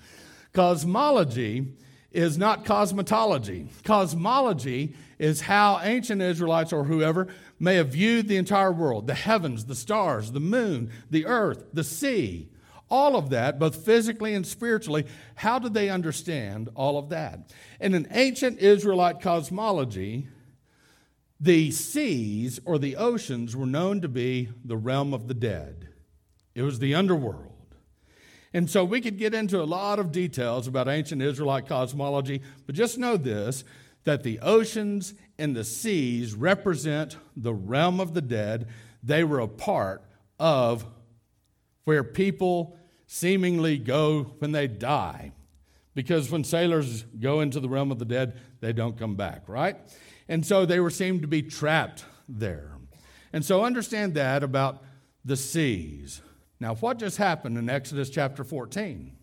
Cosmology 0.52 1.76
is 2.12 2.36
not 2.36 2.64
cosmetology. 2.64 3.68
Cosmology 3.84 4.94
is 5.18 5.42
how 5.42 5.80
ancient 5.82 6.20
Israelites 6.20 6.72
or 6.72 6.84
whoever 6.84 7.28
may 7.58 7.76
have 7.76 7.90
viewed 7.90 8.26
the 8.26 8.36
entire 8.36 8.72
world 8.72 9.06
the 9.06 9.14
heavens, 9.14 9.66
the 9.66 9.74
stars, 9.74 10.32
the 10.32 10.40
moon, 10.40 10.90
the 11.10 11.26
earth, 11.26 11.64
the 11.72 11.84
sea. 11.84 12.48
All 12.88 13.14
of 13.14 13.30
that, 13.30 13.60
both 13.60 13.84
physically 13.84 14.34
and 14.34 14.44
spiritually, 14.44 15.06
how 15.36 15.60
did 15.60 15.74
they 15.74 15.90
understand 15.90 16.70
all 16.74 16.98
of 16.98 17.10
that? 17.10 17.52
In 17.80 17.94
an 17.94 18.08
ancient 18.10 18.58
Israelite 18.58 19.20
cosmology, 19.20 20.26
the 21.38 21.70
seas 21.70 22.58
or 22.64 22.78
the 22.78 22.96
oceans 22.96 23.54
were 23.54 23.66
known 23.66 24.00
to 24.00 24.08
be 24.08 24.48
the 24.64 24.76
realm 24.76 25.14
of 25.14 25.28
the 25.28 25.34
dead, 25.34 25.88
it 26.54 26.62
was 26.62 26.80
the 26.80 26.94
underworld. 26.94 27.49
And 28.52 28.68
so 28.68 28.84
we 28.84 29.00
could 29.00 29.18
get 29.18 29.32
into 29.32 29.62
a 29.62 29.64
lot 29.64 29.98
of 29.98 30.10
details 30.10 30.66
about 30.66 30.88
ancient 30.88 31.22
Israelite 31.22 31.66
cosmology, 31.66 32.42
but 32.66 32.74
just 32.74 32.98
know 32.98 33.16
this 33.16 33.64
that 34.04 34.22
the 34.22 34.40
oceans 34.40 35.14
and 35.38 35.54
the 35.54 35.64
seas 35.64 36.34
represent 36.34 37.18
the 37.36 37.52
realm 37.52 38.00
of 38.00 38.14
the 38.14 38.22
dead. 38.22 38.66
They 39.02 39.24
were 39.24 39.40
a 39.40 39.48
part 39.48 40.02
of 40.38 40.86
where 41.84 42.02
people 42.02 42.78
seemingly 43.06 43.76
go 43.76 44.34
when 44.38 44.52
they 44.52 44.66
die. 44.66 45.32
Because 45.94 46.30
when 46.30 46.44
sailors 46.44 47.02
go 47.18 47.40
into 47.40 47.60
the 47.60 47.68
realm 47.68 47.90
of 47.90 47.98
the 47.98 48.04
dead, 48.04 48.38
they 48.60 48.72
don't 48.72 48.98
come 48.98 49.16
back, 49.16 49.48
right? 49.48 49.76
And 50.28 50.46
so 50.46 50.64
they 50.64 50.80
were 50.80 50.90
seemed 50.90 51.22
to 51.22 51.28
be 51.28 51.42
trapped 51.42 52.04
there. 52.28 52.72
And 53.32 53.44
so 53.44 53.64
understand 53.64 54.14
that 54.14 54.42
about 54.42 54.82
the 55.24 55.36
seas. 55.36 56.22
Now, 56.60 56.74
what 56.74 56.98
just 56.98 57.16
happened 57.16 57.56
in 57.56 57.70
Exodus 57.70 58.10
chapter 58.10 58.44
14? 58.44 59.16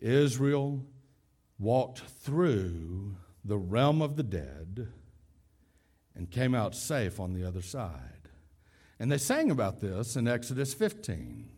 Israel 0.00 0.86
walked 1.58 1.98
through 1.98 3.16
the 3.44 3.58
realm 3.58 4.00
of 4.00 4.14
the 4.14 4.22
dead 4.22 4.88
and 6.14 6.30
came 6.30 6.54
out 6.54 6.76
safe 6.76 7.18
on 7.18 7.34
the 7.34 7.44
other 7.44 7.62
side. 7.62 8.28
And 9.00 9.10
they 9.10 9.18
sang 9.18 9.50
about 9.50 9.80
this 9.80 10.14
in 10.14 10.28
Exodus 10.28 10.72
15. 10.72 11.48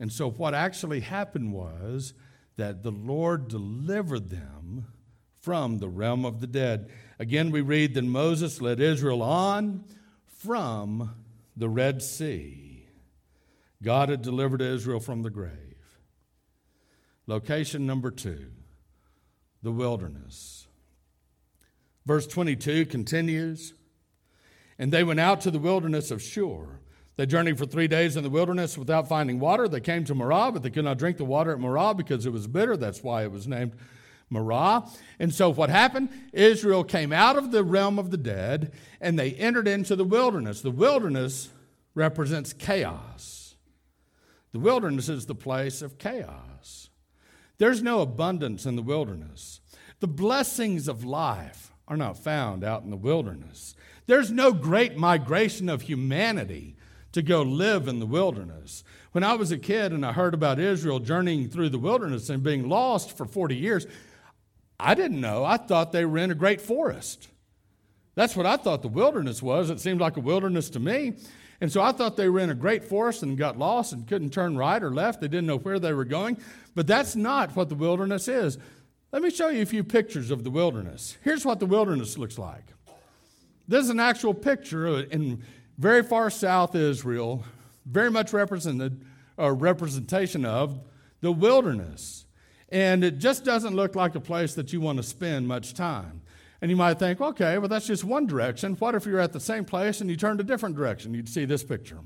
And 0.00 0.10
so, 0.10 0.30
what 0.30 0.54
actually 0.54 1.00
happened 1.00 1.52
was 1.52 2.14
that 2.56 2.82
the 2.82 2.90
Lord 2.90 3.48
delivered 3.48 4.30
them 4.30 4.86
from 5.40 5.78
the 5.78 5.88
realm 5.88 6.24
of 6.24 6.40
the 6.40 6.46
dead. 6.46 6.90
Again, 7.18 7.50
we 7.50 7.60
read 7.60 7.94
that 7.94 8.04
Moses 8.04 8.60
led 8.60 8.80
Israel 8.80 9.22
on 9.22 9.84
from 10.26 11.21
the 11.56 11.68
Red 11.68 12.02
Sea. 12.02 12.86
God 13.82 14.08
had 14.08 14.22
delivered 14.22 14.62
Israel 14.62 15.00
from 15.00 15.22
the 15.22 15.30
grave. 15.30 15.76
Location 17.26 17.86
number 17.86 18.10
two, 18.10 18.50
the 19.62 19.72
wilderness. 19.72 20.66
Verse 22.04 22.26
22 22.26 22.86
continues 22.86 23.74
And 24.78 24.92
they 24.92 25.04
went 25.04 25.20
out 25.20 25.40
to 25.42 25.50
the 25.50 25.58
wilderness 25.58 26.10
of 26.10 26.22
Shur. 26.22 26.80
They 27.16 27.26
journeyed 27.26 27.58
for 27.58 27.66
three 27.66 27.88
days 27.88 28.16
in 28.16 28.24
the 28.24 28.30
wilderness 28.30 28.78
without 28.78 29.08
finding 29.08 29.38
water. 29.38 29.68
They 29.68 29.80
came 29.80 30.04
to 30.04 30.14
Marah, 30.14 30.50
but 30.50 30.62
they 30.62 30.70
could 30.70 30.84
not 30.84 30.98
drink 30.98 31.18
the 31.18 31.24
water 31.24 31.52
at 31.52 31.60
Marah 31.60 31.94
because 31.94 32.24
it 32.24 32.32
was 32.32 32.46
bitter. 32.46 32.76
That's 32.76 33.02
why 33.02 33.22
it 33.22 33.30
was 33.30 33.46
named 33.46 33.76
Marah. 34.32 34.84
And 35.18 35.32
so 35.32 35.50
what 35.50 35.70
happened? 35.70 36.08
Israel 36.32 36.82
came 36.82 37.12
out 37.12 37.36
of 37.36 37.52
the 37.52 37.62
realm 37.62 37.98
of 37.98 38.10
the 38.10 38.16
dead 38.16 38.72
and 39.00 39.18
they 39.18 39.32
entered 39.32 39.68
into 39.68 39.94
the 39.94 40.04
wilderness. 40.04 40.62
The 40.62 40.70
wilderness 40.70 41.50
represents 41.94 42.52
chaos. 42.52 43.54
The 44.52 44.58
wilderness 44.58 45.08
is 45.08 45.26
the 45.26 45.34
place 45.34 45.82
of 45.82 45.98
chaos. 45.98 46.88
There's 47.58 47.82
no 47.82 48.00
abundance 48.00 48.66
in 48.66 48.76
the 48.76 48.82
wilderness. 48.82 49.60
The 50.00 50.08
blessings 50.08 50.88
of 50.88 51.04
life 51.04 51.72
are 51.86 51.96
not 51.96 52.18
found 52.18 52.64
out 52.64 52.82
in 52.82 52.90
the 52.90 52.96
wilderness. 52.96 53.74
There's 54.06 54.30
no 54.30 54.52
great 54.52 54.96
migration 54.96 55.68
of 55.68 55.82
humanity 55.82 56.76
to 57.12 57.22
go 57.22 57.42
live 57.42 57.88
in 57.88 58.00
the 58.00 58.06
wilderness. 58.06 58.84
When 59.12 59.22
I 59.22 59.34
was 59.34 59.52
a 59.52 59.58
kid 59.58 59.92
and 59.92 60.04
I 60.04 60.12
heard 60.12 60.34
about 60.34 60.58
Israel 60.58 60.98
journeying 60.98 61.50
through 61.50 61.68
the 61.68 61.78
wilderness 61.78 62.30
and 62.30 62.42
being 62.42 62.68
lost 62.68 63.16
for 63.16 63.26
40 63.26 63.54
years, 63.54 63.86
I 64.78 64.94
didn't 64.94 65.20
know. 65.20 65.44
I 65.44 65.56
thought 65.56 65.92
they 65.92 66.04
were 66.04 66.18
in 66.18 66.30
a 66.30 66.34
great 66.34 66.60
forest. 66.60 67.28
That's 68.14 68.36
what 68.36 68.46
I 68.46 68.56
thought 68.56 68.82
the 68.82 68.88
wilderness 68.88 69.42
was. 69.42 69.70
It 69.70 69.80
seemed 69.80 70.00
like 70.00 70.16
a 70.16 70.20
wilderness 70.20 70.70
to 70.70 70.80
me. 70.80 71.14
And 71.60 71.70
so 71.70 71.80
I 71.80 71.92
thought 71.92 72.16
they 72.16 72.28
were 72.28 72.40
in 72.40 72.50
a 72.50 72.54
great 72.54 72.84
forest 72.84 73.22
and 73.22 73.38
got 73.38 73.56
lost 73.56 73.92
and 73.92 74.06
couldn't 74.06 74.30
turn 74.30 74.56
right 74.56 74.82
or 74.82 74.90
left. 74.90 75.20
They 75.20 75.28
didn't 75.28 75.46
know 75.46 75.58
where 75.58 75.78
they 75.78 75.92
were 75.92 76.04
going. 76.04 76.38
But 76.74 76.86
that's 76.86 77.14
not 77.14 77.54
what 77.54 77.68
the 77.68 77.74
wilderness 77.74 78.26
is. 78.26 78.58
Let 79.12 79.22
me 79.22 79.30
show 79.30 79.48
you 79.48 79.62
a 79.62 79.66
few 79.66 79.84
pictures 79.84 80.30
of 80.30 80.42
the 80.42 80.50
wilderness. 80.50 81.16
Here's 81.22 81.44
what 81.44 81.60
the 81.60 81.66
wilderness 81.66 82.18
looks 82.18 82.38
like. 82.38 82.64
This 83.68 83.84
is 83.84 83.90
an 83.90 84.00
actual 84.00 84.34
picture 84.34 85.00
in 85.00 85.42
very 85.78 86.02
far 86.02 86.30
south 86.30 86.74
Israel, 86.74 87.44
very 87.86 88.10
much 88.10 88.32
represented 88.32 89.04
a 89.38 89.52
representation 89.52 90.44
of 90.44 90.80
the 91.20 91.32
wilderness. 91.32 92.26
And 92.72 93.04
it 93.04 93.18
just 93.18 93.44
doesn't 93.44 93.76
look 93.76 93.94
like 93.94 94.14
a 94.14 94.20
place 94.20 94.54
that 94.54 94.72
you 94.72 94.80
want 94.80 94.96
to 94.96 95.02
spend 95.02 95.46
much 95.46 95.74
time. 95.74 96.22
And 96.62 96.70
you 96.70 96.76
might 96.76 96.98
think, 96.98 97.20
okay, 97.20 97.58
well, 97.58 97.68
that's 97.68 97.86
just 97.86 98.02
one 98.02 98.26
direction. 98.26 98.74
What 98.76 98.94
if 98.94 99.04
you're 99.04 99.20
at 99.20 99.32
the 99.32 99.40
same 99.40 99.64
place 99.64 100.00
and 100.00 100.08
you 100.08 100.16
turned 100.16 100.40
a 100.40 100.44
different 100.44 100.74
direction? 100.74 101.12
You'd 101.12 101.28
see 101.28 101.44
this 101.44 101.62
picture. 101.62 101.98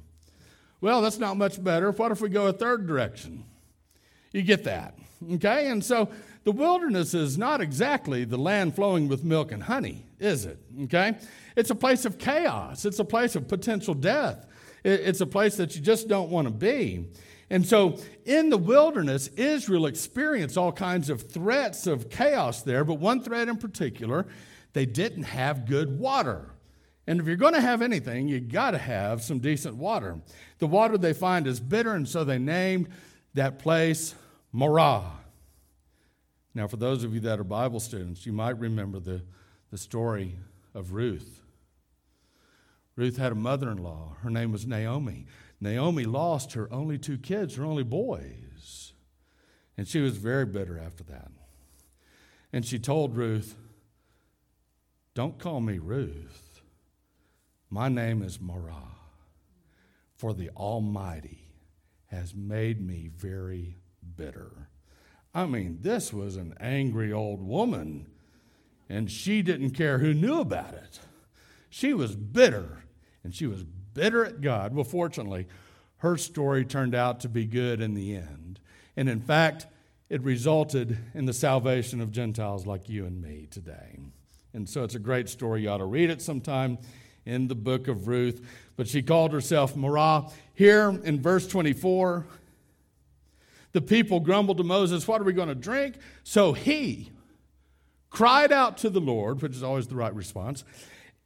Well, 0.81 1.03
that's 1.03 1.19
not 1.19 1.37
much 1.37 1.63
better. 1.63 1.93
What 1.93 2.11
if 2.11 2.21
we 2.21 2.29
go 2.29 2.49
a 2.49 2.53
third 2.53 2.87
direction? 2.87 3.45
You 4.33 4.43
get 4.43 4.65
that. 4.65 4.99
Okay? 5.35 5.69
And 5.69 5.85
so 5.85 6.11
the 6.45 6.53
wilderness 6.53 7.15
is 7.15 7.39
not 7.39 7.61
exactly 7.61 8.25
the 8.25 8.37
land 8.37 8.75
flowing 8.75 9.09
with 9.09 9.25
milk 9.25 9.53
and 9.53 9.63
honey, 9.63 10.05
is 10.19 10.47
it? 10.47 10.59
Okay? 10.83 11.17
It's 11.55 11.71
a 11.71 11.75
place 11.75 12.05
of 12.05 12.19
chaos, 12.19 12.85
it's 12.85 12.99
a 12.99 13.05
place 13.05 13.37
of 13.37 13.49
potential 13.49 13.95
death, 13.95 14.47
it's 14.85 15.21
a 15.21 15.27
place 15.27 15.57
that 15.57 15.75
you 15.77 15.81
just 15.81 16.09
don't 16.09 16.31
want 16.31 16.49
to 16.49 16.53
be. 16.53 17.07
And 17.49 17.65
so 17.65 17.99
in 18.25 18.51
the 18.51 18.59
wilderness, 18.59 19.29
Israel 19.29 19.87
experienced 19.87 20.59
all 20.59 20.73
kinds 20.73 21.11
of 21.11 21.23
threats 21.23 21.87
of 21.87 22.11
chaos 22.11 22.63
there, 22.63 22.85
but 22.85 22.95
one 22.95 23.23
threat 23.23 23.49
in 23.49 23.57
particular, 23.57 24.27
they 24.73 24.87
didn't 24.87 25.25
have 25.25 25.67
good 25.67 25.99
water. 25.99 26.51
And 27.07 27.21
if 27.21 27.27
you're 27.27 27.37
going 27.37 27.55
to 27.55 27.61
have 27.61 27.83
anything, 27.83 28.27
you 28.27 28.41
got 28.41 28.73
to 28.73 28.79
have 28.79 29.23
some 29.23 29.39
decent 29.39 29.77
water. 29.77 30.19
The 30.59 30.67
water 30.67 30.99
they 30.99 31.13
find 31.13 31.47
is 31.47 31.61
bitter, 31.61 31.93
and 31.93 32.09
so 32.09 32.25
they 32.25 32.39
named 32.39 32.89
that 33.35 33.61
place 33.61 34.15
Marah. 34.53 35.13
Now, 36.53 36.67
for 36.67 36.79
those 36.79 37.05
of 37.05 37.15
you 37.15 37.21
that 37.21 37.39
are 37.39 37.45
Bible 37.45 37.79
students, 37.79 38.27
you 38.27 38.33
might 38.33 38.59
remember 38.59 38.99
the, 38.99 39.23
the 39.71 39.79
story 39.79 40.37
of 40.75 40.93
Ruth. 40.93 41.43
Ruth 42.97 43.19
had 43.19 43.31
a 43.31 43.37
mother 43.37 43.71
in 43.71 43.83
law. 43.83 44.17
Her 44.23 44.31
name 44.31 44.51
was 44.51 44.67
Naomi. 44.67 45.27
Naomi 45.61 46.05
lost 46.05 46.53
her 46.53 46.73
only 46.73 46.99
two 46.99 47.19
kids, 47.19 47.57
her 47.57 47.65
only 47.65 47.83
boys. 47.83 48.93
And 49.77 49.87
she 49.87 50.01
was 50.01 50.17
very 50.17 50.47
bitter 50.47 50.79
after 50.79 51.05
that. 51.05 51.31
And 52.53 52.65
she 52.65 52.79
told 52.79 53.17
Ruth, 53.17 53.57
Don't 55.15 55.39
call 55.39 55.61
me 55.61 55.79
Ruth. 55.79 56.61
My 57.69 57.89
name 57.89 58.23
is 58.23 58.41
Marah, 58.41 58.95
for 60.15 60.33
the 60.33 60.51
Almighty 60.51 61.47
has 62.07 62.35
made 62.35 62.81
me 62.81 63.11
very 63.15 63.79
bitter. 64.17 64.69
I 65.35 65.47
mean, 65.47 65.79
this 65.83 66.13
was 66.13 66.37
an 66.37 66.55
angry 66.61 67.13
old 67.13 67.43
woman, 67.43 68.07
and 68.89 69.11
she 69.11 69.43
didn't 69.43 69.73
care 69.73 69.99
who 69.99 70.15
knew 70.15 70.41
about 70.41 70.75
it. 70.75 71.01
She 71.69 71.93
was 71.93 72.15
bitter, 72.15 72.85
and 73.23 73.35
she 73.35 73.47
was 73.47 73.65
bitter 73.97 74.25
at 74.25 74.41
God. 74.41 74.75
Well, 74.75 74.85
fortunately, 74.85 75.47
her 75.99 76.17
story 76.17 76.65
turned 76.65 76.95
out 76.95 77.21
to 77.21 77.29
be 77.29 77.47
good 77.47 77.81
in 77.81 77.95
the 77.95 78.15
end. 78.15 78.61
And 78.97 79.09
in 79.09 79.21
fact, 79.21 79.67
it 80.09 80.23
resulted 80.23 80.99
in 81.15 81.25
the 81.25 81.33
salvation 81.33 82.01
of 82.01 82.13
Gentiles 82.13 82.67
like 82.67 82.89
you 82.89 83.07
and 83.07 83.21
me 83.21 83.49
today. 83.51 83.99
And 84.53 84.69
so 84.69 84.85
it's 84.85 84.95
a 84.95 85.01
great 85.01 85.29
story. 85.29 85.63
You 85.63 85.71
ought 85.71 85.79
to 85.79 85.87
read 85.87 86.11
it 86.11 86.23
sometime 86.23 86.79
in 87.25 87.49
the 87.49 87.55
book 87.55 87.89
of 87.89 88.07
Ruth. 88.07 88.47
But 88.77 88.87
she 88.87 89.03
called 89.03 89.33
herself 89.33 89.75
Marah. 89.75 90.31
Here 90.55 90.91
in 91.03 91.21
verse 91.21 91.47
24, 91.47 92.27
the 93.73 93.81
people 93.81 94.21
grumbled 94.21 94.59
to 94.59 94.65
Moses, 94.65 95.09
What 95.09 95.21
are 95.21 95.25
we 95.25 95.33
going 95.33 95.49
to 95.49 95.55
drink? 95.55 95.97
So 96.23 96.53
he 96.53 97.11
cried 98.11 98.53
out 98.53 98.79
to 98.79 98.91
the 98.91 99.01
Lord, 99.01 99.43
which 99.43 99.53
is 99.53 99.63
always 99.63 99.89
the 99.89 99.97
right 99.97 100.15
response. 100.15 100.65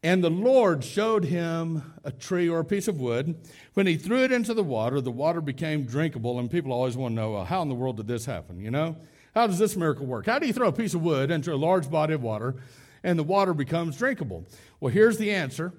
And 0.03 0.25
the 0.25 0.31
Lord 0.31 0.83
showed 0.83 1.25
him 1.25 1.95
a 2.05 2.11
tree 2.11 2.49
or 2.49 2.61
a 2.61 2.65
piece 2.65 2.89
of 2.89 3.01
wood. 3.01 3.37
When 3.75 3.87
he 3.87 3.97
threw 3.97 4.25
it 4.25 4.33
into 4.33 4.55
the 4.55 4.63
water, 4.63 5.01
the 5.01 5.11
water 5.11 5.43
became 5.43 5.85
drinkable. 5.85 6.39
And 6.39 6.51
people 6.51 6.73
always 6.73 6.97
want 6.97 7.13
to 7.13 7.17
know, 7.17 7.33
well, 7.33 7.45
how 7.45 7.61
in 7.61 7.69
the 7.69 7.75
world 7.75 7.99
did 7.99 8.07
this 8.07 8.25
happen? 8.25 8.61
You 8.61 8.71
know? 8.71 8.97
How 9.35 9.47
does 9.47 9.59
this 9.59 9.77
miracle 9.77 10.07
work? 10.07 10.27
How 10.27 10.39
do 10.39 10.47
you 10.47 10.53
throw 10.53 10.69
a 10.69 10.73
piece 10.73 10.95
of 10.95 11.03
wood 11.03 11.31
into 11.31 11.53
a 11.53 11.57
large 11.57 11.91
body 11.91 12.15
of 12.15 12.23
water 12.23 12.57
and 13.03 13.19
the 13.19 13.23
water 13.25 13.55
becomes 13.55 13.97
drinkable? 13.97 14.47
Well, 14.81 14.93
here's 14.93 15.19
the 15.19 15.31
answer 15.31 15.73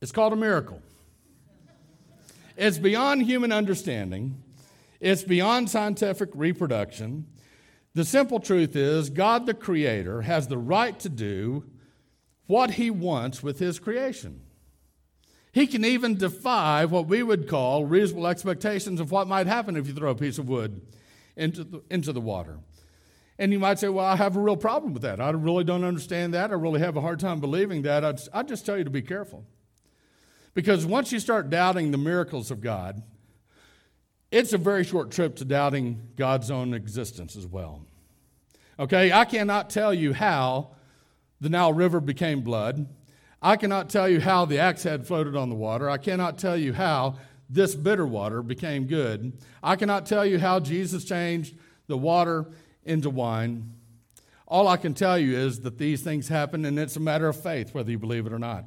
it's 0.00 0.12
called 0.12 0.32
a 0.32 0.36
miracle. 0.36 0.82
It's 2.56 2.78
beyond 2.78 3.22
human 3.22 3.52
understanding, 3.52 4.42
it's 4.98 5.22
beyond 5.22 5.70
scientific 5.70 6.30
reproduction. 6.34 7.26
The 7.94 8.04
simple 8.04 8.38
truth 8.38 8.76
is, 8.76 9.10
God 9.10 9.46
the 9.46 9.54
Creator 9.54 10.22
has 10.22 10.46
the 10.46 10.58
right 10.58 10.98
to 11.00 11.08
do 11.08 11.64
what 12.50 12.72
He 12.72 12.90
wants 12.90 13.42
with 13.42 13.60
His 13.60 13.78
creation. 13.78 14.42
He 15.52 15.68
can 15.68 15.84
even 15.84 16.16
defy 16.16 16.84
what 16.84 17.06
we 17.06 17.22
would 17.22 17.48
call 17.48 17.86
reasonable 17.86 18.26
expectations 18.26 19.00
of 19.00 19.12
what 19.12 19.28
might 19.28 19.46
happen 19.46 19.76
if 19.76 19.86
you 19.86 19.94
throw 19.94 20.10
a 20.10 20.16
piece 20.16 20.36
of 20.36 20.48
wood 20.48 20.82
into 21.36 21.62
the, 21.62 21.82
into 21.90 22.12
the 22.12 22.20
water. 22.20 22.58
And 23.38 23.52
you 23.52 23.60
might 23.60 23.78
say, 23.78 23.88
Well, 23.88 24.04
I 24.04 24.16
have 24.16 24.36
a 24.36 24.40
real 24.40 24.56
problem 24.56 24.92
with 24.92 25.02
that. 25.02 25.20
I 25.20 25.30
really 25.30 25.62
don't 25.62 25.84
understand 25.84 26.34
that. 26.34 26.50
I 26.50 26.54
really 26.54 26.80
have 26.80 26.96
a 26.96 27.00
hard 27.00 27.20
time 27.20 27.38
believing 27.38 27.82
that. 27.82 28.04
I'd, 28.04 28.20
I'd 28.32 28.48
just 28.48 28.66
tell 28.66 28.76
you 28.76 28.84
to 28.84 28.90
be 28.90 29.02
careful. 29.02 29.44
Because 30.52 30.84
once 30.84 31.12
you 31.12 31.20
start 31.20 31.50
doubting 31.50 31.92
the 31.92 31.98
miracles 31.98 32.50
of 32.50 32.60
God, 32.60 33.02
it's 34.32 34.52
a 34.52 34.58
very 34.58 34.82
short 34.82 35.12
trip 35.12 35.36
to 35.36 35.44
doubting 35.44 36.08
God's 36.16 36.50
own 36.50 36.74
existence 36.74 37.36
as 37.36 37.46
well. 37.46 37.86
Okay, 38.78 39.12
I 39.12 39.24
cannot 39.24 39.70
tell 39.70 39.94
you 39.94 40.12
how 40.12 40.72
the 41.40 41.48
Nile 41.48 41.72
River 41.72 42.00
became 42.00 42.42
blood. 42.42 42.86
I 43.42 43.56
cannot 43.56 43.88
tell 43.88 44.08
you 44.08 44.20
how 44.20 44.44
the 44.44 44.58
axe 44.58 44.82
head 44.82 45.06
floated 45.06 45.34
on 45.34 45.48
the 45.48 45.54
water. 45.54 45.88
I 45.88 45.96
cannot 45.96 46.38
tell 46.38 46.56
you 46.56 46.74
how 46.74 47.16
this 47.48 47.74
bitter 47.74 48.06
water 48.06 48.42
became 48.42 48.86
good. 48.86 49.32
I 49.62 49.76
cannot 49.76 50.06
tell 50.06 50.24
you 50.24 50.38
how 50.38 50.60
Jesus 50.60 51.04
changed 51.04 51.56
the 51.86 51.96
water 51.96 52.46
into 52.84 53.10
wine. 53.10 53.72
All 54.46 54.68
I 54.68 54.76
can 54.76 54.94
tell 54.94 55.18
you 55.18 55.36
is 55.36 55.60
that 55.60 55.78
these 55.78 56.02
things 56.02 56.28
happen, 56.28 56.64
and 56.64 56.78
it's 56.78 56.96
a 56.96 57.00
matter 57.00 57.28
of 57.28 57.40
faith, 57.40 57.72
whether 57.72 57.90
you 57.90 57.98
believe 57.98 58.26
it 58.26 58.32
or 58.32 58.38
not. 58.38 58.64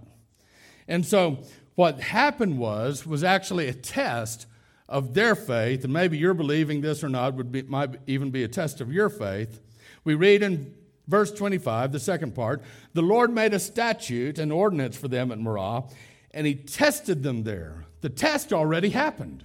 And 0.87 1.05
so, 1.05 1.39
what 1.75 1.99
happened 1.99 2.57
was 2.57 3.05
was 3.05 3.23
actually 3.23 3.67
a 3.67 3.73
test 3.73 4.47
of 4.87 5.13
their 5.13 5.35
faith, 5.35 5.83
and 5.83 5.93
maybe 5.93 6.17
you're 6.17 6.33
believing 6.33 6.81
this 6.81 7.03
or 7.03 7.09
not 7.09 7.35
would 7.35 7.51
be, 7.51 7.63
might 7.63 7.95
even 8.07 8.31
be 8.31 8.43
a 8.43 8.47
test 8.47 8.81
of 8.81 8.91
your 8.91 9.09
faith. 9.09 9.59
We 10.03 10.15
read 10.15 10.43
in 10.43 10.73
verse 11.07 11.31
25, 11.31 11.91
the 11.91 11.99
second 11.99 12.35
part, 12.35 12.61
the 12.93 13.01
Lord 13.01 13.33
made 13.33 13.53
a 13.53 13.59
statute, 13.59 14.39
an 14.39 14.51
ordinance 14.51 14.97
for 14.97 15.07
them 15.07 15.31
at 15.31 15.39
Marah, 15.39 15.83
and 16.31 16.47
he 16.47 16.55
tested 16.55 17.23
them 17.23 17.43
there. 17.43 17.85
The 18.01 18.09
test 18.09 18.51
already 18.51 18.89
happened. 18.89 19.43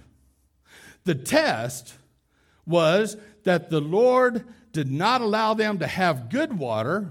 The 1.05 1.15
test 1.15 1.95
was 2.65 3.17
that 3.43 3.69
the 3.69 3.81
Lord 3.81 4.45
did 4.71 4.91
not 4.91 5.21
allow 5.21 5.53
them 5.53 5.79
to 5.79 5.87
have 5.87 6.29
good 6.29 6.57
water. 6.57 7.09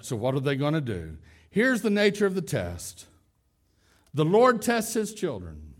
So, 0.00 0.16
what 0.16 0.34
are 0.34 0.40
they 0.40 0.56
going 0.56 0.74
to 0.74 0.80
do? 0.80 1.16
Here's 1.50 1.82
the 1.82 1.90
nature 1.90 2.26
of 2.26 2.34
the 2.34 2.42
test 2.42 3.06
the 4.12 4.24
Lord 4.24 4.62
tests 4.62 4.94
his 4.94 5.14
children. 5.14 5.74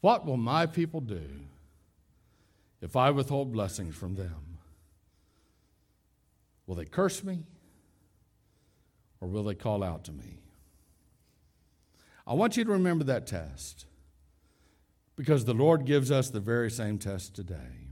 What 0.00 0.24
will 0.24 0.36
my 0.36 0.66
people 0.66 1.00
do 1.00 1.22
if 2.80 2.96
I 2.96 3.10
withhold 3.10 3.52
blessings 3.52 3.94
from 3.94 4.14
them? 4.14 4.45
Will 6.66 6.74
they 6.74 6.84
curse 6.84 7.22
me 7.22 7.44
or 9.20 9.28
will 9.28 9.44
they 9.44 9.54
call 9.54 9.82
out 9.82 10.04
to 10.04 10.12
me? 10.12 10.40
I 12.26 12.34
want 12.34 12.56
you 12.56 12.64
to 12.64 12.70
remember 12.70 13.04
that 13.04 13.26
test 13.26 13.86
because 15.14 15.44
the 15.44 15.54
Lord 15.54 15.84
gives 15.84 16.10
us 16.10 16.28
the 16.28 16.40
very 16.40 16.70
same 16.70 16.98
test 16.98 17.34
today. 17.34 17.86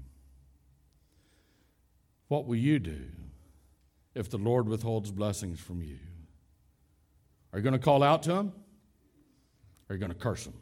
What 2.28 2.46
will 2.46 2.56
you 2.56 2.78
do 2.78 3.06
if 4.14 4.28
the 4.28 4.38
Lord 4.38 4.68
withholds 4.68 5.10
blessings 5.10 5.60
from 5.60 5.82
you? 5.82 5.98
Are 7.52 7.58
you 7.58 7.62
going 7.62 7.74
to 7.74 7.78
call 7.78 8.02
out 8.02 8.24
to 8.24 8.32
Him? 8.32 8.52
Or 9.88 9.92
are 9.92 9.94
you 9.94 10.00
going 10.00 10.12
to 10.12 10.18
curse 10.18 10.46
Him? 10.46 10.54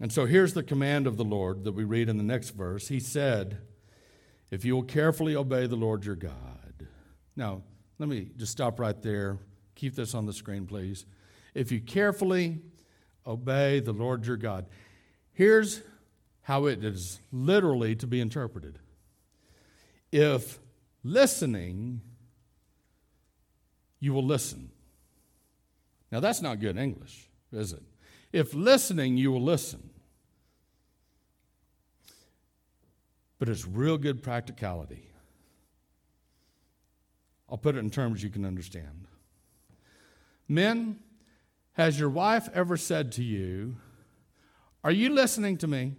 And 0.00 0.12
so 0.12 0.26
here's 0.26 0.54
the 0.54 0.62
command 0.64 1.06
of 1.06 1.16
the 1.16 1.24
Lord 1.24 1.62
that 1.64 1.72
we 1.72 1.84
read 1.84 2.08
in 2.08 2.16
the 2.16 2.24
next 2.24 2.50
verse. 2.50 2.88
He 2.88 2.98
said, 2.98 3.58
If 4.50 4.64
you 4.64 4.74
will 4.74 4.82
carefully 4.82 5.36
obey 5.36 5.66
the 5.66 5.76
Lord 5.76 6.04
your 6.04 6.16
God. 6.16 6.88
Now, 7.36 7.62
let 7.98 8.08
me 8.08 8.30
just 8.36 8.52
stop 8.52 8.78
right 8.78 9.00
there. 9.02 9.38
Keep 9.74 9.96
this 9.96 10.14
on 10.14 10.26
the 10.26 10.32
screen, 10.32 10.66
please. 10.66 11.06
If 11.54 11.72
you 11.72 11.80
carefully 11.80 12.60
obey 13.26 13.80
the 13.80 13.92
Lord 13.92 14.26
your 14.26 14.36
God, 14.36 14.66
here's 15.32 15.82
how 16.42 16.66
it 16.66 16.84
is 16.84 17.20
literally 17.32 17.96
to 17.96 18.06
be 18.06 18.20
interpreted. 18.20 18.78
If 20.12 20.60
listening, 21.02 22.00
you 23.98 24.12
will 24.12 24.24
listen. 24.24 24.70
Now, 26.12 26.20
that's 26.20 26.42
not 26.42 26.60
good 26.60 26.76
English, 26.76 27.28
is 27.52 27.72
it? 27.72 27.82
If 28.32 28.54
listening, 28.54 29.16
you 29.16 29.32
will 29.32 29.42
listen. 29.42 29.90
But 33.38 33.48
it's 33.48 33.66
real 33.66 33.98
good 33.98 34.22
practicality. 34.22 35.10
I'll 37.48 37.58
put 37.58 37.76
it 37.76 37.80
in 37.80 37.90
terms 37.90 38.22
you 38.22 38.30
can 38.30 38.44
understand. 38.44 39.06
Men, 40.48 40.98
has 41.72 41.98
your 41.98 42.08
wife 42.08 42.48
ever 42.54 42.76
said 42.76 43.12
to 43.12 43.22
you, 43.22 43.76
Are 44.82 44.90
you 44.90 45.10
listening 45.10 45.58
to 45.58 45.66
me? 45.66 45.94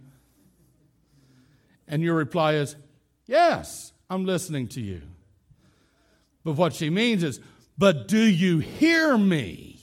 And 1.88 2.02
your 2.02 2.14
reply 2.14 2.54
is, 2.54 2.76
Yes, 3.26 3.92
I'm 4.08 4.24
listening 4.24 4.68
to 4.68 4.80
you. 4.80 5.02
But 6.44 6.52
what 6.52 6.74
she 6.74 6.90
means 6.90 7.22
is, 7.22 7.40
But 7.76 8.08
do 8.08 8.20
you 8.20 8.58
hear 8.58 9.16
me? 9.18 9.80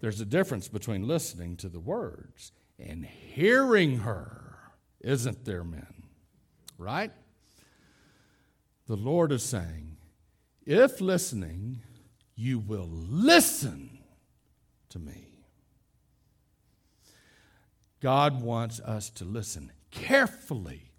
There's 0.00 0.20
a 0.20 0.26
difference 0.26 0.68
between 0.68 1.06
listening 1.06 1.56
to 1.58 1.68
the 1.68 1.80
words 1.80 2.52
and 2.78 3.04
hearing 3.04 3.98
her, 3.98 4.39
isn't 5.00 5.44
there, 5.44 5.64
men? 5.64 6.04
Right? 6.78 7.12
The 8.86 8.96
Lord 8.96 9.32
is 9.32 9.42
saying, 9.42 9.96
if 10.66 11.00
listening, 11.00 11.82
you 12.34 12.58
will 12.58 12.88
listen 12.90 13.98
to 14.90 14.98
me. 14.98 15.44
God 18.00 18.42
wants 18.42 18.80
us 18.80 19.10
to 19.10 19.24
listen 19.24 19.72
carefully 19.90 20.90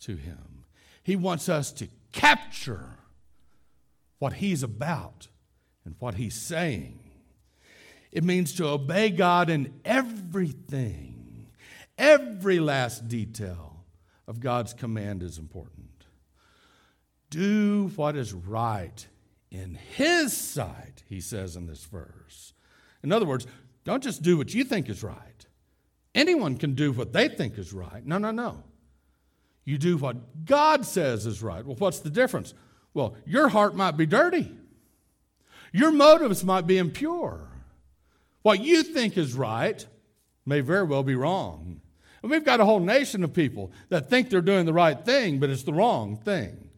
to 0.00 0.16
Him. 0.16 0.64
He 1.02 1.16
wants 1.16 1.48
us 1.48 1.72
to 1.72 1.88
capture 2.12 2.98
what 4.18 4.34
He's 4.34 4.62
about 4.62 5.28
and 5.84 5.96
what 5.98 6.14
He's 6.14 6.34
saying. 6.34 7.00
It 8.12 8.24
means 8.24 8.52
to 8.54 8.68
obey 8.68 9.10
God 9.10 9.50
in 9.50 9.80
everything. 9.84 11.13
Every 11.96 12.58
last 12.58 13.08
detail 13.08 13.84
of 14.26 14.40
God's 14.40 14.74
command 14.74 15.22
is 15.22 15.38
important. 15.38 16.06
Do 17.30 17.90
what 17.96 18.16
is 18.16 18.32
right 18.32 19.06
in 19.50 19.78
His 19.96 20.36
sight, 20.36 21.04
he 21.08 21.20
says 21.20 21.56
in 21.56 21.66
this 21.66 21.84
verse. 21.84 22.52
In 23.02 23.12
other 23.12 23.26
words, 23.26 23.46
don't 23.84 24.02
just 24.02 24.22
do 24.22 24.36
what 24.36 24.54
you 24.54 24.64
think 24.64 24.88
is 24.88 25.02
right. 25.02 25.46
Anyone 26.14 26.56
can 26.56 26.74
do 26.74 26.92
what 26.92 27.12
they 27.12 27.28
think 27.28 27.58
is 27.58 27.72
right. 27.72 28.04
No, 28.04 28.18
no, 28.18 28.30
no. 28.30 28.62
You 29.64 29.78
do 29.78 29.96
what 29.96 30.44
God 30.44 30.84
says 30.84 31.26
is 31.26 31.42
right. 31.42 31.64
Well, 31.64 31.76
what's 31.76 32.00
the 32.00 32.10
difference? 32.10 32.54
Well, 32.92 33.16
your 33.26 33.48
heart 33.48 33.74
might 33.74 33.96
be 33.96 34.06
dirty, 34.06 34.50
your 35.72 35.90
motives 35.90 36.44
might 36.44 36.66
be 36.66 36.78
impure. 36.78 37.48
What 38.42 38.60
you 38.60 38.82
think 38.82 39.16
is 39.16 39.34
right 39.34 39.84
may 40.44 40.60
very 40.60 40.84
well 40.84 41.02
be 41.02 41.14
wrong. 41.14 41.80
We've 42.24 42.44
got 42.44 42.60
a 42.60 42.64
whole 42.64 42.80
nation 42.80 43.22
of 43.22 43.34
people 43.34 43.70
that 43.90 44.08
think 44.08 44.30
they're 44.30 44.40
doing 44.40 44.64
the 44.64 44.72
right 44.72 44.98
thing, 44.98 45.38
but 45.40 45.50
it's 45.50 45.62
the 45.62 45.74
wrong 45.74 46.16
thing. 46.16 46.70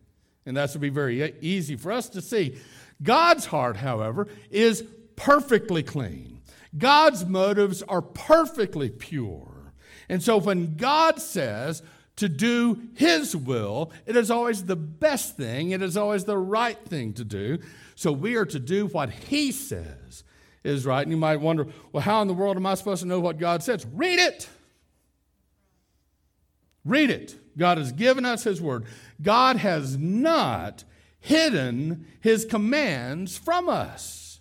And 0.44 0.56
that's 0.56 0.72
to 0.72 0.80
be 0.80 0.88
very 0.88 1.34
easy 1.40 1.76
for 1.76 1.92
us 1.92 2.08
to 2.10 2.20
see. 2.20 2.56
God's 3.02 3.46
heart, 3.46 3.76
however, 3.76 4.26
is 4.50 4.84
perfectly 5.14 5.82
clean. 5.82 6.40
God's 6.76 7.24
motives 7.24 7.82
are 7.82 8.02
perfectly 8.02 8.90
pure. 8.90 9.72
And 10.08 10.22
so 10.22 10.36
when 10.36 10.76
God 10.76 11.20
says 11.20 11.82
to 12.16 12.28
do 12.28 12.80
His 12.94 13.36
will, 13.36 13.92
it 14.04 14.16
is 14.16 14.30
always 14.30 14.64
the 14.64 14.76
best 14.76 15.36
thing, 15.36 15.70
it 15.70 15.82
is 15.82 15.96
always 15.96 16.24
the 16.24 16.38
right 16.38 16.78
thing 16.86 17.12
to 17.14 17.24
do. 17.24 17.58
So 17.94 18.10
we 18.10 18.36
are 18.36 18.46
to 18.46 18.58
do 18.58 18.86
what 18.86 19.10
He 19.10 19.52
says 19.52 20.24
is 20.64 20.84
right. 20.84 21.02
And 21.02 21.10
you 21.10 21.16
might 21.16 21.40
wonder, 21.40 21.68
well, 21.92 22.02
how 22.02 22.20
in 22.22 22.28
the 22.28 22.34
world 22.34 22.56
am 22.56 22.66
I 22.66 22.74
supposed 22.74 23.02
to 23.02 23.08
know 23.08 23.20
what 23.20 23.38
God 23.38 23.62
says? 23.62 23.86
Read 23.92 24.18
it. 24.18 24.48
Read 26.86 27.10
it. 27.10 27.36
God 27.58 27.78
has 27.78 27.92
given 27.92 28.24
us 28.24 28.44
His 28.44 28.60
Word. 28.60 28.84
God 29.20 29.56
has 29.56 29.98
not 29.98 30.84
hidden 31.18 32.06
His 32.20 32.44
commands 32.44 33.36
from 33.36 33.68
us. 33.68 34.40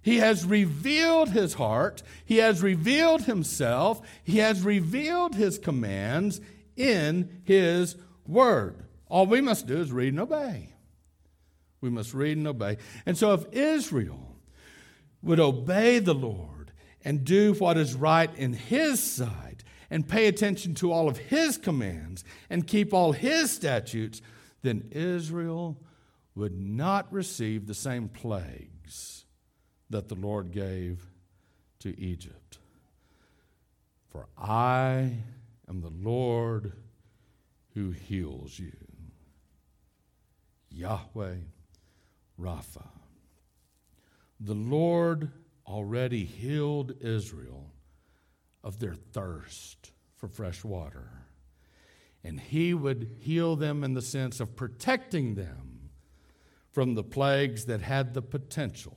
He 0.00 0.18
has 0.18 0.44
revealed 0.44 1.30
His 1.30 1.54
heart, 1.54 2.02
He 2.24 2.38
has 2.38 2.62
revealed 2.62 3.22
Himself, 3.22 4.00
He 4.22 4.38
has 4.38 4.62
revealed 4.62 5.34
His 5.34 5.58
commands 5.58 6.40
in 6.76 7.42
His 7.44 7.96
Word. 8.26 8.84
All 9.08 9.26
we 9.26 9.40
must 9.40 9.66
do 9.66 9.78
is 9.78 9.92
read 9.92 10.12
and 10.12 10.20
obey. 10.20 10.74
We 11.80 11.90
must 11.90 12.14
read 12.14 12.36
and 12.36 12.46
obey. 12.46 12.78
And 13.04 13.18
so, 13.18 13.32
if 13.34 13.52
Israel 13.52 14.36
would 15.22 15.40
obey 15.40 15.98
the 15.98 16.14
Lord 16.14 16.72
and 17.04 17.24
do 17.24 17.54
what 17.54 17.76
is 17.76 17.94
right 17.94 18.32
in 18.36 18.52
His 18.52 19.02
sight 19.02 19.51
and 19.92 20.08
pay 20.08 20.26
attention 20.26 20.74
to 20.74 20.90
all 20.90 21.08
of 21.08 21.16
His 21.16 21.56
commands 21.56 22.24
and 22.50 22.66
keep 22.66 22.92
all 22.92 23.12
His 23.12 23.52
statutes, 23.52 24.20
then 24.62 24.88
Israel 24.90 25.80
would 26.34 26.58
not 26.58 27.12
receive 27.12 27.66
the 27.66 27.74
same 27.74 28.08
plagues 28.08 29.24
that 29.90 30.08
the 30.08 30.16
Lord 30.16 30.50
gave 30.50 31.06
to 31.80 31.98
Egypt. 32.00 32.58
For 34.10 34.26
I 34.36 35.18
am 35.68 35.80
the 35.80 35.92
Lord 36.02 36.72
who 37.74 37.90
heals 37.90 38.58
you. 38.58 38.72
Yahweh 40.70 41.36
Rapha 42.40 42.88
the 44.44 44.54
Lord 44.54 45.30
already 45.66 46.24
healed 46.24 46.94
Israel 47.00 47.71
of 48.62 48.78
their 48.78 48.94
thirst 48.94 49.92
for 50.16 50.28
fresh 50.28 50.64
water. 50.64 51.10
And 52.24 52.38
he 52.38 52.72
would 52.72 53.16
heal 53.20 53.56
them 53.56 53.82
in 53.82 53.94
the 53.94 54.02
sense 54.02 54.38
of 54.40 54.54
protecting 54.54 55.34
them 55.34 55.90
from 56.70 56.94
the 56.94 57.02
plagues 57.02 57.66
that 57.66 57.82
had 57.82 58.14
the 58.14 58.22
potential 58.22 58.96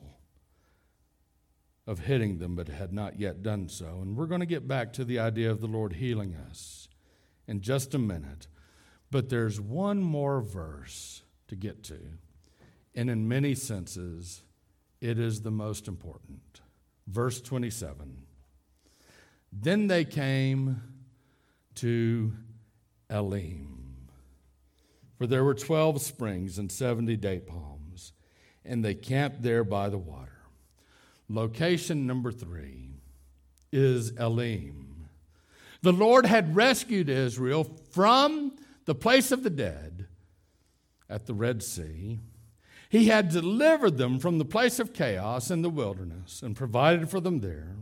of 1.88 2.00
hitting 2.00 2.38
them 2.38 2.56
but 2.56 2.68
had 2.68 2.94
not 2.94 3.20
yet 3.20 3.44
done 3.44 3.70
so. 3.70 4.00
And 4.02 4.16
we're 4.16 4.26
going 4.26 4.40
to 4.40 4.46
get 4.46 4.68
back 4.68 4.94
to 4.94 5.06
the 5.06 5.20
idea 5.20 5.52
of 5.52 5.62
the 5.62 5.68
Lord 5.68 5.94
healing 5.94 6.36
us 6.36 6.88
in 7.48 7.62
just 7.62 7.94
a 7.94 8.00
minute. 8.00 8.48
But 9.12 9.30
there's 9.30 9.62
one 9.62 10.02
more 10.02 10.42
verse 10.42 11.24
to 11.48 11.56
get 11.56 11.84
to. 11.84 12.00
And 12.96 13.10
in 13.10 13.28
many 13.28 13.54
senses, 13.56 14.42
it 15.02 15.20
is 15.20 15.42
the 15.42 15.52
most 15.52 15.88
important. 15.88 16.62
Verse 17.08 17.42
27 17.42 18.25
Then 19.58 19.88
they 19.88 20.06
came 20.06 20.82
to 21.76 22.34
Elim, 23.10 24.10
for 25.18 25.28
there 25.28 25.44
were 25.44 25.54
12 25.54 26.02
springs 26.02 26.58
and 26.58 26.72
70 26.72 27.16
date 27.18 27.48
palms, 27.48 28.14
and 28.64 28.84
they 28.84 28.94
camped 28.94 29.42
there 29.42 29.64
by 29.64 29.90
the 29.90 29.98
water. 29.98 30.32
Location 31.30 32.06
number 32.06 32.32
three 32.32 32.92
is 33.72 34.12
Elim. 34.12 35.08
The 35.82 35.94
Lord 35.94 36.26
had 36.26 36.56
rescued 36.56 37.10
Israel 37.10 37.64
from 37.92 38.56
the 38.86 38.96
place 38.96 39.32
of 39.32 39.44
the 39.44 39.50
dead 39.50 40.08
at 41.10 41.26
the 41.26 41.34
Red 41.34 41.64
Sea 41.64 42.20
he 42.96 43.08
had 43.08 43.30
delivered 43.30 43.98
them 43.98 44.20
from 44.20 44.38
the 44.38 44.46
place 44.46 44.80
of 44.80 44.94
chaos 44.94 45.52
in 45.52 45.62
the 45.62 45.70
wilderness 45.70 46.42
and 46.42 46.56
provided 46.56 47.10
for 47.10 47.20
them 47.20 47.42
there. 47.42 47.76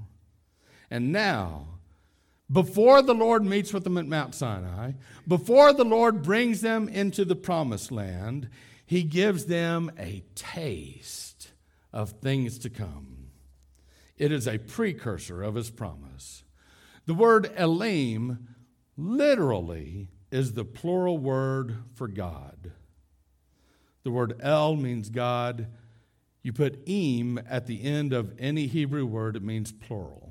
And 0.93 1.11
now, 1.11 1.79
before 2.51 3.01
the 3.01 3.15
Lord 3.15 3.43
meets 3.43 3.73
with 3.73 3.83
them 3.83 3.97
at 3.97 4.05
Mount 4.05 4.35
Sinai, 4.35 4.91
before 5.27 5.73
the 5.73 5.83
Lord 5.83 6.21
brings 6.21 6.61
them 6.61 6.87
into 6.87 7.25
the 7.25 7.35
promised 7.35 7.91
land, 7.91 8.47
he 8.85 9.01
gives 9.01 9.45
them 9.47 9.89
a 9.97 10.23
taste 10.35 11.49
of 11.91 12.11
things 12.11 12.59
to 12.59 12.69
come. 12.69 13.29
It 14.19 14.31
is 14.31 14.47
a 14.47 14.59
precursor 14.59 15.41
of 15.41 15.55
his 15.55 15.71
promise. 15.71 16.43
The 17.07 17.15
word 17.15 17.51
Elim 17.57 18.49
literally 18.95 20.09
is 20.29 20.53
the 20.53 20.63
plural 20.63 21.17
word 21.17 21.75
for 21.95 22.07
God. 22.07 22.71
The 24.03 24.11
word 24.11 24.39
El 24.41 24.75
means 24.75 25.09
God. 25.09 25.69
You 26.43 26.53
put 26.53 26.87
im 26.87 27.39
at 27.49 27.65
the 27.65 27.83
end 27.83 28.13
of 28.13 28.35
any 28.37 28.67
Hebrew 28.67 29.07
word, 29.07 29.35
it 29.35 29.41
means 29.41 29.71
plural. 29.71 30.22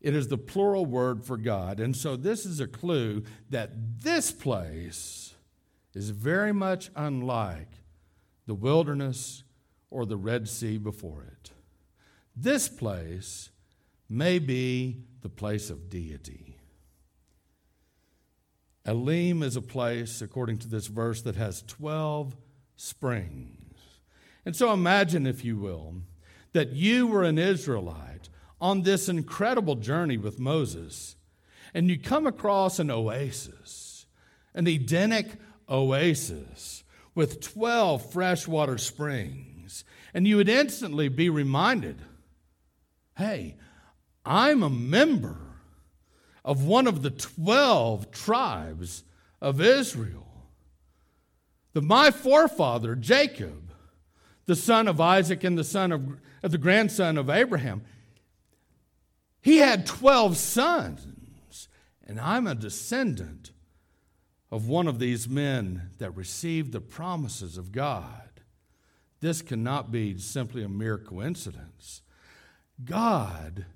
It 0.00 0.14
is 0.14 0.28
the 0.28 0.38
plural 0.38 0.86
word 0.86 1.24
for 1.24 1.36
God. 1.36 1.78
And 1.78 1.94
so 1.94 2.16
this 2.16 2.46
is 2.46 2.60
a 2.60 2.66
clue 2.66 3.22
that 3.50 4.02
this 4.02 4.32
place 4.32 5.34
is 5.94 6.10
very 6.10 6.52
much 6.52 6.90
unlike 6.96 7.68
the 8.46 8.54
wilderness 8.54 9.44
or 9.90 10.06
the 10.06 10.16
Red 10.16 10.48
Sea 10.48 10.78
before 10.78 11.24
it. 11.24 11.50
This 12.34 12.68
place 12.68 13.50
may 14.08 14.38
be 14.38 15.04
the 15.20 15.28
place 15.28 15.68
of 15.68 15.90
deity. 15.90 16.56
Elim 18.86 19.42
is 19.42 19.56
a 19.56 19.62
place, 19.62 20.22
according 20.22 20.58
to 20.58 20.68
this 20.68 20.86
verse, 20.86 21.20
that 21.22 21.36
has 21.36 21.62
12 21.62 22.34
springs. 22.76 23.76
And 24.46 24.56
so 24.56 24.72
imagine, 24.72 25.26
if 25.26 25.44
you 25.44 25.58
will, 25.58 25.96
that 26.52 26.70
you 26.70 27.06
were 27.06 27.22
an 27.22 27.38
Israelite 27.38 28.30
on 28.60 28.82
this 28.82 29.08
incredible 29.08 29.76
journey 29.76 30.16
with 30.16 30.38
Moses, 30.38 31.16
and 31.72 31.88
you 31.88 31.98
come 31.98 32.26
across 32.26 32.78
an 32.78 32.90
oasis, 32.90 34.06
an 34.54 34.66
Edenic 34.66 35.36
oasis 35.68 36.84
with 37.14 37.40
12 37.40 38.12
freshwater 38.12 38.78
springs, 38.78 39.84
and 40.12 40.26
you 40.26 40.36
would 40.36 40.48
instantly 40.48 41.08
be 41.08 41.28
reminded 41.28 42.02
hey, 43.16 43.54
I'm 44.24 44.62
a 44.62 44.70
member 44.70 45.36
of 46.42 46.64
one 46.64 46.86
of 46.86 47.02
the 47.02 47.10
12 47.10 48.10
tribes 48.10 49.04
of 49.42 49.60
Israel. 49.60 50.26
That 51.74 51.82
my 51.82 52.10
forefather, 52.10 52.94
Jacob, 52.94 53.72
the 54.46 54.56
son 54.56 54.88
of 54.88 55.00
Isaac 55.00 55.44
and 55.44 55.58
the 55.58 55.64
son 55.64 55.92
of, 55.92 56.18
of 56.42 56.50
the 56.50 56.58
grandson 56.58 57.18
of 57.18 57.28
Abraham, 57.28 57.82
he 59.40 59.58
had 59.58 59.86
12 59.86 60.36
sons, 60.36 61.68
and 62.06 62.20
I'm 62.20 62.46
a 62.46 62.54
descendant 62.54 63.52
of 64.50 64.68
one 64.68 64.86
of 64.86 64.98
these 64.98 65.28
men 65.28 65.90
that 65.98 66.16
received 66.16 66.72
the 66.72 66.80
promises 66.80 67.56
of 67.56 67.72
God. 67.72 68.30
This 69.20 69.42
cannot 69.42 69.92
be 69.92 70.18
simply 70.18 70.62
a 70.62 70.68
mere 70.68 70.98
coincidence. 70.98 72.02
God 72.84 73.66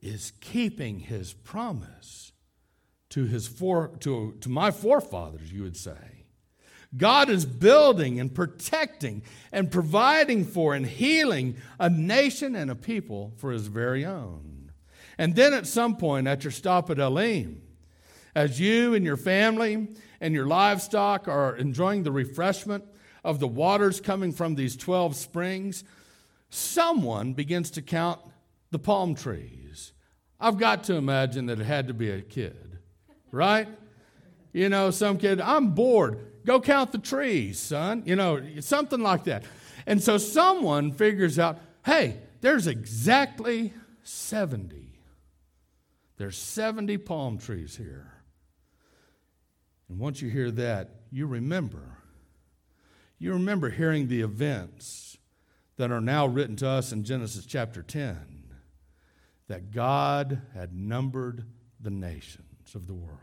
is 0.00 0.32
keeping 0.40 1.00
his 1.00 1.32
promise 1.32 2.32
to, 3.10 3.24
his 3.24 3.48
to, 3.48 4.36
to 4.40 4.48
my 4.48 4.70
forefathers, 4.70 5.52
you 5.52 5.62
would 5.62 5.76
say. 5.76 6.24
God 6.96 7.30
is 7.30 7.46
building 7.46 8.20
and 8.20 8.34
protecting 8.34 9.22
and 9.50 9.70
providing 9.70 10.44
for 10.44 10.74
and 10.74 10.86
healing 10.86 11.56
a 11.78 11.88
nation 11.88 12.54
and 12.54 12.70
a 12.70 12.74
people 12.74 13.32
for 13.36 13.50
his 13.50 13.66
very 13.66 14.04
own. 14.04 14.61
And 15.18 15.34
then 15.34 15.52
at 15.52 15.66
some 15.66 15.96
point, 15.96 16.26
at 16.26 16.44
your 16.44 16.50
stop 16.50 16.90
at 16.90 16.98
Elim, 16.98 17.62
as 18.34 18.58
you 18.58 18.94
and 18.94 19.04
your 19.04 19.16
family 19.16 19.88
and 20.20 20.34
your 20.34 20.46
livestock 20.46 21.28
are 21.28 21.56
enjoying 21.56 22.02
the 22.02 22.12
refreshment 22.12 22.84
of 23.24 23.40
the 23.40 23.48
waters 23.48 24.00
coming 24.00 24.32
from 24.32 24.54
these 24.54 24.76
12 24.76 25.16
springs, 25.16 25.84
someone 26.50 27.34
begins 27.34 27.70
to 27.72 27.82
count 27.82 28.20
the 28.70 28.78
palm 28.78 29.14
trees 29.14 29.92
I've 30.42 30.58
got 30.58 30.82
to 30.84 30.96
imagine 30.96 31.46
that 31.46 31.60
it 31.60 31.64
had 31.64 31.86
to 31.86 31.94
be 31.94 32.10
a 32.10 32.20
kid, 32.20 32.78
right? 33.30 33.68
You 34.52 34.68
know, 34.68 34.90
some 34.90 35.16
kid, 35.16 35.40
I'm 35.40 35.68
bored. 35.68 36.18
Go 36.44 36.60
count 36.60 36.90
the 36.90 36.98
trees, 36.98 37.60
son. 37.60 38.02
You 38.06 38.16
know, 38.16 38.42
something 38.58 39.00
like 39.00 39.22
that. 39.24 39.44
And 39.86 40.02
so 40.02 40.18
someone 40.18 40.90
figures 40.90 41.38
out, 41.38 41.60
hey, 41.86 42.18
there's 42.40 42.66
exactly 42.66 43.72
70. 44.02 44.81
There's 46.22 46.38
70 46.38 46.98
palm 46.98 47.36
trees 47.36 47.74
here. 47.74 48.12
And 49.88 49.98
once 49.98 50.22
you 50.22 50.30
hear 50.30 50.52
that, 50.52 51.00
you 51.10 51.26
remember. 51.26 51.98
You 53.18 53.32
remember 53.32 53.70
hearing 53.70 54.06
the 54.06 54.20
events 54.20 55.18
that 55.78 55.90
are 55.90 56.00
now 56.00 56.26
written 56.26 56.54
to 56.58 56.68
us 56.68 56.92
in 56.92 57.02
Genesis 57.02 57.44
chapter 57.44 57.82
10 57.82 58.44
that 59.48 59.72
God 59.72 60.42
had 60.54 60.72
numbered 60.72 61.44
the 61.80 61.90
nations 61.90 62.76
of 62.76 62.86
the 62.86 62.94
world 62.94 63.18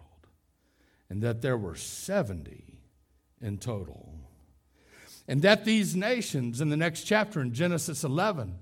and 1.10 1.22
that 1.24 1.42
there 1.42 1.56
were 1.56 1.76
70 1.76 2.82
in 3.40 3.60
total. 3.60 4.14
And 5.26 5.42
that 5.44 5.64
these 5.64 5.96
nations 5.96 6.60
in 6.60 6.68
the 6.68 6.76
next 6.76 7.04
chapter 7.04 7.40
in 7.40 7.54
Genesis 7.54 8.04
11 8.04 8.60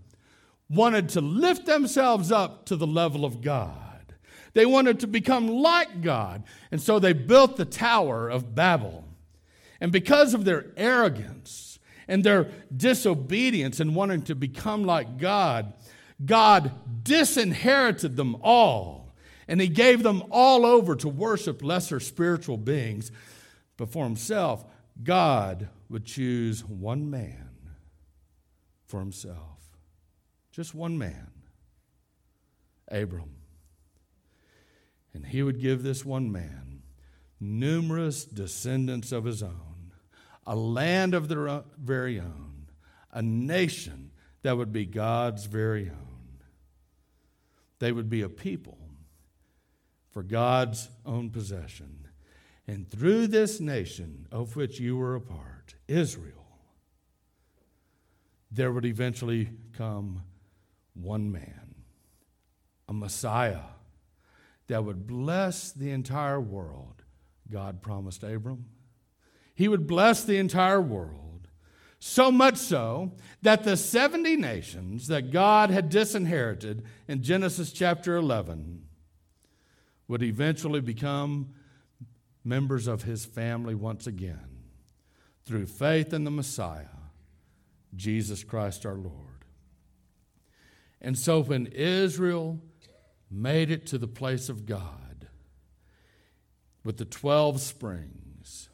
wanted 0.70 1.10
to 1.10 1.22
lift 1.22 1.66
themselves 1.66 2.32
up 2.32 2.68
to 2.68 2.76
the 2.76 2.86
level 2.86 3.26
of 3.26 3.42
God. 3.42 3.87
They 4.58 4.66
wanted 4.66 5.02
to 5.02 5.08
become 5.08 5.48
like 5.48 6.02
God. 6.02 6.42
And 6.72 6.82
so 6.82 6.98
they 6.98 7.14
built 7.14 7.58
the 7.58 7.64
Tower 7.64 8.28
of 8.28 8.56
Babel. 8.56 9.06
And 9.80 9.92
because 9.92 10.34
of 10.34 10.46
their 10.46 10.66
arrogance 10.76 11.78
and 12.08 12.24
their 12.24 12.50
disobedience 12.76 13.80
and 13.80 13.94
wanting 13.94 14.24
to 14.24 14.34
become 14.34 14.84
like 14.84 15.20
God, 15.20 15.74
God 16.26 16.72
disinherited 17.04 18.16
them 18.16 18.36
all. 18.42 19.14
And 19.48 19.62
He 19.62 19.68
gave 19.68 20.02
them 20.02 20.24
all 20.32 20.66
over 20.66 20.96
to 20.96 21.08
worship 21.08 21.62
lesser 21.62 22.00
spiritual 22.00 22.58
beings. 22.58 23.12
But 23.78 23.92
for 23.92 24.06
Himself, 24.06 24.66
God 25.04 25.70
would 25.88 26.06
choose 26.06 26.66
one 26.66 27.12
man 27.12 27.52
for 28.88 29.02
Himself. 29.02 29.60
Just 30.52 30.74
one 30.74 30.98
man, 30.98 31.30
Abram. 32.88 33.38
And 35.18 35.26
he 35.26 35.42
would 35.42 35.60
give 35.60 35.82
this 35.82 36.06
one 36.06 36.32
man 36.32 36.84
numerous 37.40 38.24
descendants 38.24 39.12
of 39.12 39.26
his 39.26 39.42
own, 39.42 39.92
a 40.46 40.56
land 40.56 41.16
of 41.16 41.28
their 41.28 41.64
very 41.76 42.20
own, 42.20 42.68
a 43.12 43.24
nation 43.24 44.12
that 44.44 44.58
would 44.58 44.72
be 44.72 44.86
God's 44.86 45.46
very 45.46 45.90
own. 45.90 46.44
They 47.80 47.92
would 47.92 48.12
be 48.12 48.22
a 48.22 48.30
people 48.30 48.78
for 50.12 50.22
God's 50.22 50.88
own 51.04 51.32
possession. 51.32 52.08
And 52.68 52.88
through 52.88 53.26
this 53.26 53.60
nation 53.60 54.28
of 54.32 54.56
which 54.56 54.80
you 54.80 54.98
were 54.98 55.16
a 55.16 55.22
part, 55.22 55.74
Israel, 55.88 56.46
there 58.52 58.72
would 58.72 58.86
eventually 58.86 59.50
come 59.76 60.22
one 60.94 61.32
man, 61.32 61.74
a 62.88 62.94
Messiah 62.94 63.62
that 64.68 64.84
would 64.84 65.08
bless 65.08 65.72
the 65.72 65.92
entire 65.92 66.40
world, 66.40 67.04
God 67.50 67.82
promised 67.82 68.24
Abram. 68.24 68.66
He 69.56 69.68
would 69.68 69.88
bless 69.88 70.24
the 70.24 70.38
entire 70.38 70.82
world, 70.82 71.48
so 72.00 72.32
much 72.32 72.58
so 72.58 73.14
that 73.42 73.64
the 73.64 73.76
70 73.76 74.36
nations 74.36 75.08
that 75.08 75.32
God 75.32 75.70
had 75.70 75.90
disinherited 75.90 76.84
in 77.08 77.24
Genesis 77.24 77.72
chapter 77.72 78.16
11 78.18 78.84
would 80.08 80.22
eventually 80.22 80.82
become 80.82 81.54
members 82.44 82.88
of 82.88 83.04
his 83.04 83.26
family 83.26 83.76
once 83.76 84.08
again 84.08 84.58
through 85.46 85.66
faith 85.66 86.14
in 86.14 86.24
the 86.24 86.32
Messiah, 86.32 86.86
Jesus 87.96 88.44
Christ 88.44 88.86
our 88.86 88.96
Lord. 88.96 89.46
And 91.02 91.18
so 91.18 91.42
when 91.42 91.68
Israel 91.68 92.60
made 93.30 93.72
it 93.72 93.86
to 93.88 93.98
the 93.98 94.08
place 94.08 94.50
of 94.50 94.66
God 94.66 95.28
with 96.84 96.98
the 96.98 97.06
12 97.06 97.60
springs 97.60 98.70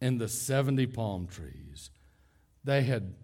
and 0.00 0.20
the 0.20 0.28
70 0.28 0.86
palm 0.86 1.26
trees. 1.26 1.90
They 2.64 2.82
had 2.82 3.14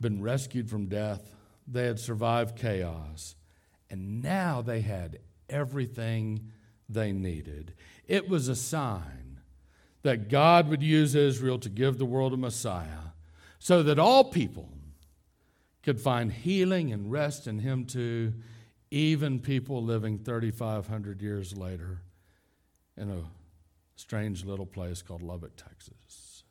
been 0.00 0.22
rescued 0.22 0.70
from 0.70 0.86
death, 0.86 1.34
they 1.66 1.86
had 1.86 1.98
survived 1.98 2.56
chaos, 2.56 3.34
and 3.90 4.22
now 4.22 4.62
they 4.62 4.80
had 4.80 5.18
everything 5.48 6.52
they 6.88 7.12
needed. 7.12 7.74
It 8.06 8.28
was 8.28 8.48
a 8.48 8.56
sign 8.56 9.40
that 10.02 10.28
God 10.28 10.68
would 10.68 10.82
use 10.82 11.14
Israel 11.14 11.58
to 11.58 11.68
give 11.68 11.98
the 11.98 12.04
world 12.04 12.32
a 12.32 12.36
Messiah 12.36 13.12
so 13.58 13.82
that 13.82 13.98
all 13.98 14.24
people 14.24 14.68
could 15.82 16.00
find 16.00 16.32
healing 16.32 16.92
and 16.92 17.10
rest 17.10 17.46
in 17.46 17.58
Him 17.58 17.84
too 17.84 18.34
even 18.90 19.38
people 19.40 19.82
living 19.82 20.18
3,500 20.18 21.22
years 21.22 21.56
later 21.56 22.02
in 22.96 23.10
a 23.10 23.22
strange 23.94 24.44
little 24.44 24.66
place 24.66 25.02
called 25.02 25.22
Lubbock, 25.22 25.56
Texas. 25.56 26.42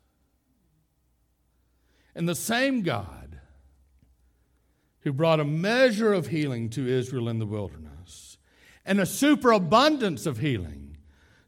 And 2.14 2.28
the 2.28 2.34
same 2.34 2.82
God 2.82 3.40
who 5.00 5.12
brought 5.12 5.40
a 5.40 5.44
measure 5.44 6.12
of 6.12 6.28
healing 6.28 6.68
to 6.70 6.86
Israel 6.86 7.28
in 7.28 7.38
the 7.38 7.46
wilderness 7.46 8.38
and 8.84 9.00
a 9.00 9.06
superabundance 9.06 10.26
of 10.26 10.38
healing 10.38 10.96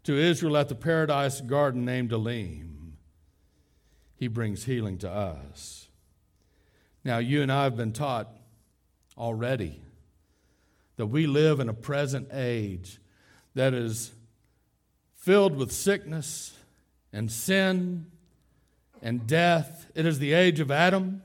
to 0.05 0.17
Israel 0.17 0.57
at 0.57 0.69
the 0.69 0.75
paradise 0.75 1.41
garden 1.41 1.85
named 1.85 2.13
Elim, 2.13 2.97
he 4.17 4.29
brings 4.29 4.65
healing 4.65 4.99
to 4.99 5.11
us. 5.11 5.89
Now, 7.05 7.19
you 7.19 7.43
and 7.43 7.51
I 7.51 7.65
have 7.65 7.77
been 7.77 7.93
taught 7.93 8.29
already 9.17 9.83
that 10.97 11.07
we 11.07 11.27
live 11.27 11.61
in 11.61 11.69
a 11.69 11.75
present 11.75 12.29
age 12.33 13.01
that 13.55 13.75
is 13.75 14.13
filled 15.15 15.57
with 15.57 15.73
sickness 15.73 16.57
and 17.13 17.31
sin 17.31 18.07
and 19.03 19.27
death. 19.27 19.91
It 19.95 20.07
is 20.07 20.19
the 20.19 20.33
age 20.33 20.61
of 20.61 20.71
Adam. 20.71 21.23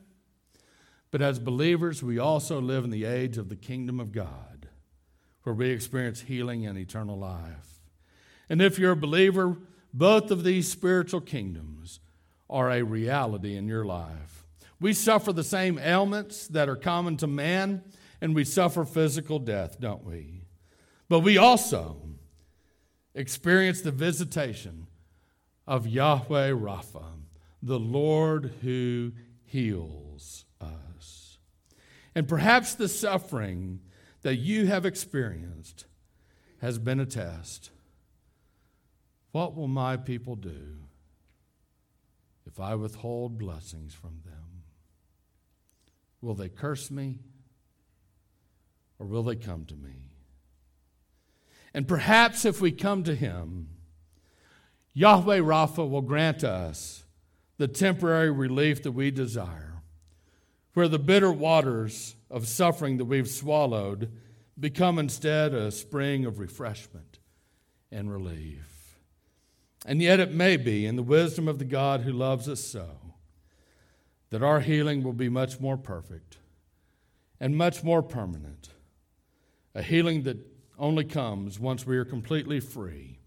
But 1.11 1.21
as 1.21 1.39
believers, 1.39 2.03
we 2.03 2.19
also 2.19 2.59
live 2.59 2.83
in 2.83 2.89
the 2.89 3.05
age 3.05 3.37
of 3.37 3.49
the 3.49 3.55
kingdom 3.55 3.99
of 3.99 4.11
God, 4.11 4.67
where 5.43 5.55
we 5.55 5.69
experience 5.69 6.21
healing 6.21 6.65
and 6.65 6.77
eternal 6.77 7.17
life. 7.17 7.79
And 8.49 8.61
if 8.61 8.77
you're 8.77 8.91
a 8.91 8.97
believer, 8.97 9.57
both 9.93 10.31
of 10.31 10.43
these 10.43 10.69
spiritual 10.69 11.21
kingdoms 11.21 11.99
are 12.49 12.69
a 12.71 12.83
reality 12.83 13.55
in 13.55 13.67
your 13.67 13.85
life. 13.85 14.45
We 14.79 14.93
suffer 14.93 15.33
the 15.33 15.43
same 15.43 15.79
ailments 15.79 16.47
that 16.49 16.69
are 16.69 16.75
common 16.75 17.17
to 17.17 17.27
man, 17.27 17.83
and 18.21 18.35
we 18.35 18.43
suffer 18.43 18.85
physical 18.85 19.39
death, 19.39 19.79
don't 19.79 20.03
we? 20.03 20.43
But 21.09 21.19
we 21.19 21.37
also 21.37 21.97
experience 23.13 23.81
the 23.81 23.91
visitation 23.91 24.87
of 25.65 25.87
Yahweh 25.87 26.51
Rapha, 26.51 27.05
the 27.61 27.79
Lord 27.79 28.53
who 28.61 29.11
heals 29.43 30.45
us. 30.61 31.37
And 32.15 32.27
perhaps 32.27 32.75
the 32.75 32.87
suffering 32.87 33.81
that 34.21 34.35
you 34.35 34.67
have 34.67 34.85
experienced 34.85 35.85
has 36.59 36.79
been 36.79 36.99
a 36.99 37.05
test. 37.05 37.71
What 39.31 39.55
will 39.55 39.67
my 39.67 39.97
people 39.97 40.35
do 40.35 40.77
if 42.45 42.59
I 42.59 42.75
withhold 42.75 43.37
blessings 43.37 43.93
from 43.93 44.21
them? 44.25 44.63
Will 46.21 46.33
they 46.33 46.49
curse 46.49 46.89
me? 46.89 47.19
Or 48.99 49.05
will 49.05 49.23
they 49.23 49.35
come 49.35 49.65
to 49.65 49.75
me? 49.75 50.11
And 51.73 51.87
perhaps 51.87 52.45
if 52.45 52.59
we 52.59 52.71
come 52.71 53.03
to 53.03 53.15
him, 53.15 53.69
Yahweh 54.93 55.39
Rapha 55.39 55.87
will 55.87 56.01
grant 56.01 56.43
us 56.43 57.03
the 57.57 57.67
temporary 57.67 58.31
relief 58.31 58.81
that 58.83 58.93
we 58.93 59.11
desire, 59.11 59.83
where 60.73 60.87
the 60.87 60.99
bitter 60.99 61.31
waters 61.31 62.15
of 62.31 62.47
suffering 62.47 62.97
that 62.97 63.05
we've 63.05 63.29
swallowed 63.29 64.11
become 64.59 64.97
instead 64.97 65.53
a 65.53 65.71
spring 65.71 66.25
of 66.25 66.39
refreshment 66.39 67.19
and 67.91 68.11
relief. 68.11 68.97
And 69.85 70.01
yet 70.01 70.19
it 70.19 70.33
may 70.33 70.57
be, 70.57 70.85
in 70.85 70.95
the 70.95 71.03
wisdom 71.03 71.47
of 71.47 71.59
the 71.59 71.65
God 71.65 72.01
who 72.01 72.11
loves 72.11 72.49
us 72.49 72.63
so, 72.63 72.97
that 74.29 74.43
our 74.43 74.59
healing 74.59 75.03
will 75.03 75.13
be 75.13 75.29
much 75.29 75.59
more 75.59 75.77
perfect 75.77 76.37
and 77.39 77.55
much 77.55 77.83
more 77.83 78.01
permanent 78.01 78.69
a 79.77 79.83
healing 79.83 80.23
that 80.23 80.39
only 80.79 81.03
comes 81.03 81.59
once 81.59 81.85
we 81.85 81.97
are 81.97 82.03
completely 82.03 82.59
free 82.59 83.19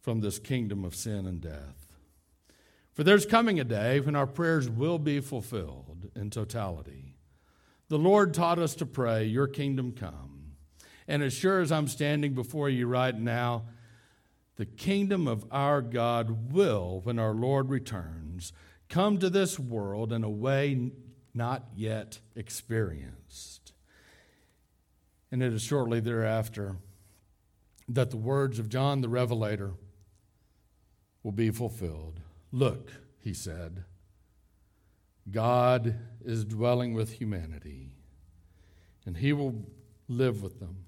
from 0.00 0.20
this 0.20 0.38
kingdom 0.38 0.84
of 0.84 0.94
sin 0.94 1.26
and 1.26 1.40
death. 1.40 1.92
For 2.92 3.02
there's 3.02 3.26
coming 3.26 3.58
a 3.58 3.64
day 3.64 3.98
when 3.98 4.14
our 4.14 4.28
prayers 4.28 4.70
will 4.70 5.00
be 5.00 5.18
fulfilled 5.18 6.08
in 6.14 6.30
totality. 6.30 7.16
The 7.88 7.98
Lord 7.98 8.32
taught 8.32 8.60
us 8.60 8.76
to 8.76 8.86
pray, 8.86 9.24
Your 9.24 9.48
kingdom 9.48 9.90
come. 9.90 10.52
And 11.08 11.20
as 11.20 11.32
sure 11.32 11.60
as 11.60 11.72
I'm 11.72 11.88
standing 11.88 12.32
before 12.32 12.70
you 12.70 12.86
right 12.86 13.18
now, 13.18 13.64
the 14.54 14.66
kingdom 14.66 15.26
of 15.26 15.44
our 15.50 15.82
God 15.82 16.52
will, 16.52 17.00
when 17.02 17.18
our 17.18 17.34
Lord 17.34 17.70
returns, 17.70 18.52
come 18.88 19.18
to 19.18 19.28
this 19.28 19.58
world 19.58 20.12
in 20.12 20.22
a 20.22 20.30
way 20.30 20.92
not 21.34 21.64
yet 21.74 22.20
experienced. 22.36 23.72
And 25.30 25.42
it 25.42 25.52
is 25.52 25.62
shortly 25.62 26.00
thereafter 26.00 26.76
that 27.88 28.10
the 28.10 28.16
words 28.16 28.58
of 28.58 28.68
John 28.68 29.00
the 29.00 29.08
Revelator 29.08 29.74
will 31.22 31.32
be 31.32 31.50
fulfilled. 31.50 32.20
Look, 32.52 32.92
he 33.18 33.34
said, 33.34 33.84
God 35.30 35.96
is 36.24 36.44
dwelling 36.44 36.94
with 36.94 37.14
humanity, 37.14 37.96
and 39.04 39.16
he 39.16 39.32
will 39.32 39.66
live 40.08 40.42
with 40.42 40.60
them. 40.60 40.84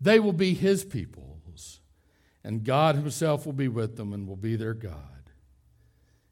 They 0.00 0.20
will 0.20 0.34
be 0.34 0.54
his 0.54 0.84
peoples, 0.84 1.80
and 2.44 2.64
God 2.64 2.94
himself 2.94 3.46
will 3.46 3.54
be 3.54 3.68
with 3.68 3.96
them 3.96 4.12
and 4.12 4.28
will 4.28 4.36
be 4.36 4.56
their 4.56 4.74
God. 4.74 5.30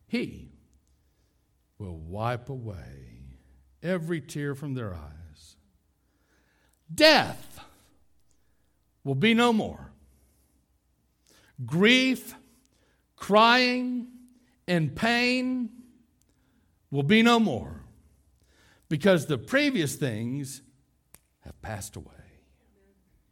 He 0.07 0.53
will 1.79 1.97
wipe 1.97 2.49
away 2.49 3.39
every 3.83 4.21
tear 4.21 4.55
from 4.55 4.75
their 4.75 4.95
eyes. 4.95 5.26
Death 6.93 7.61
will 9.05 9.15
be 9.15 9.35
no 9.35 9.53
more. 9.53 9.93
Grief, 11.65 12.35
crying, 13.17 14.09
and 14.69 14.95
pain 14.95 15.71
will 16.91 17.03
be 17.03 17.23
no 17.23 17.39
more 17.41 17.83
because 18.89 19.27
the 19.27 19.39
previous 19.39 19.97
things 19.97 20.63
have 21.41 21.61
passed 21.63 21.97
away. 21.97 22.26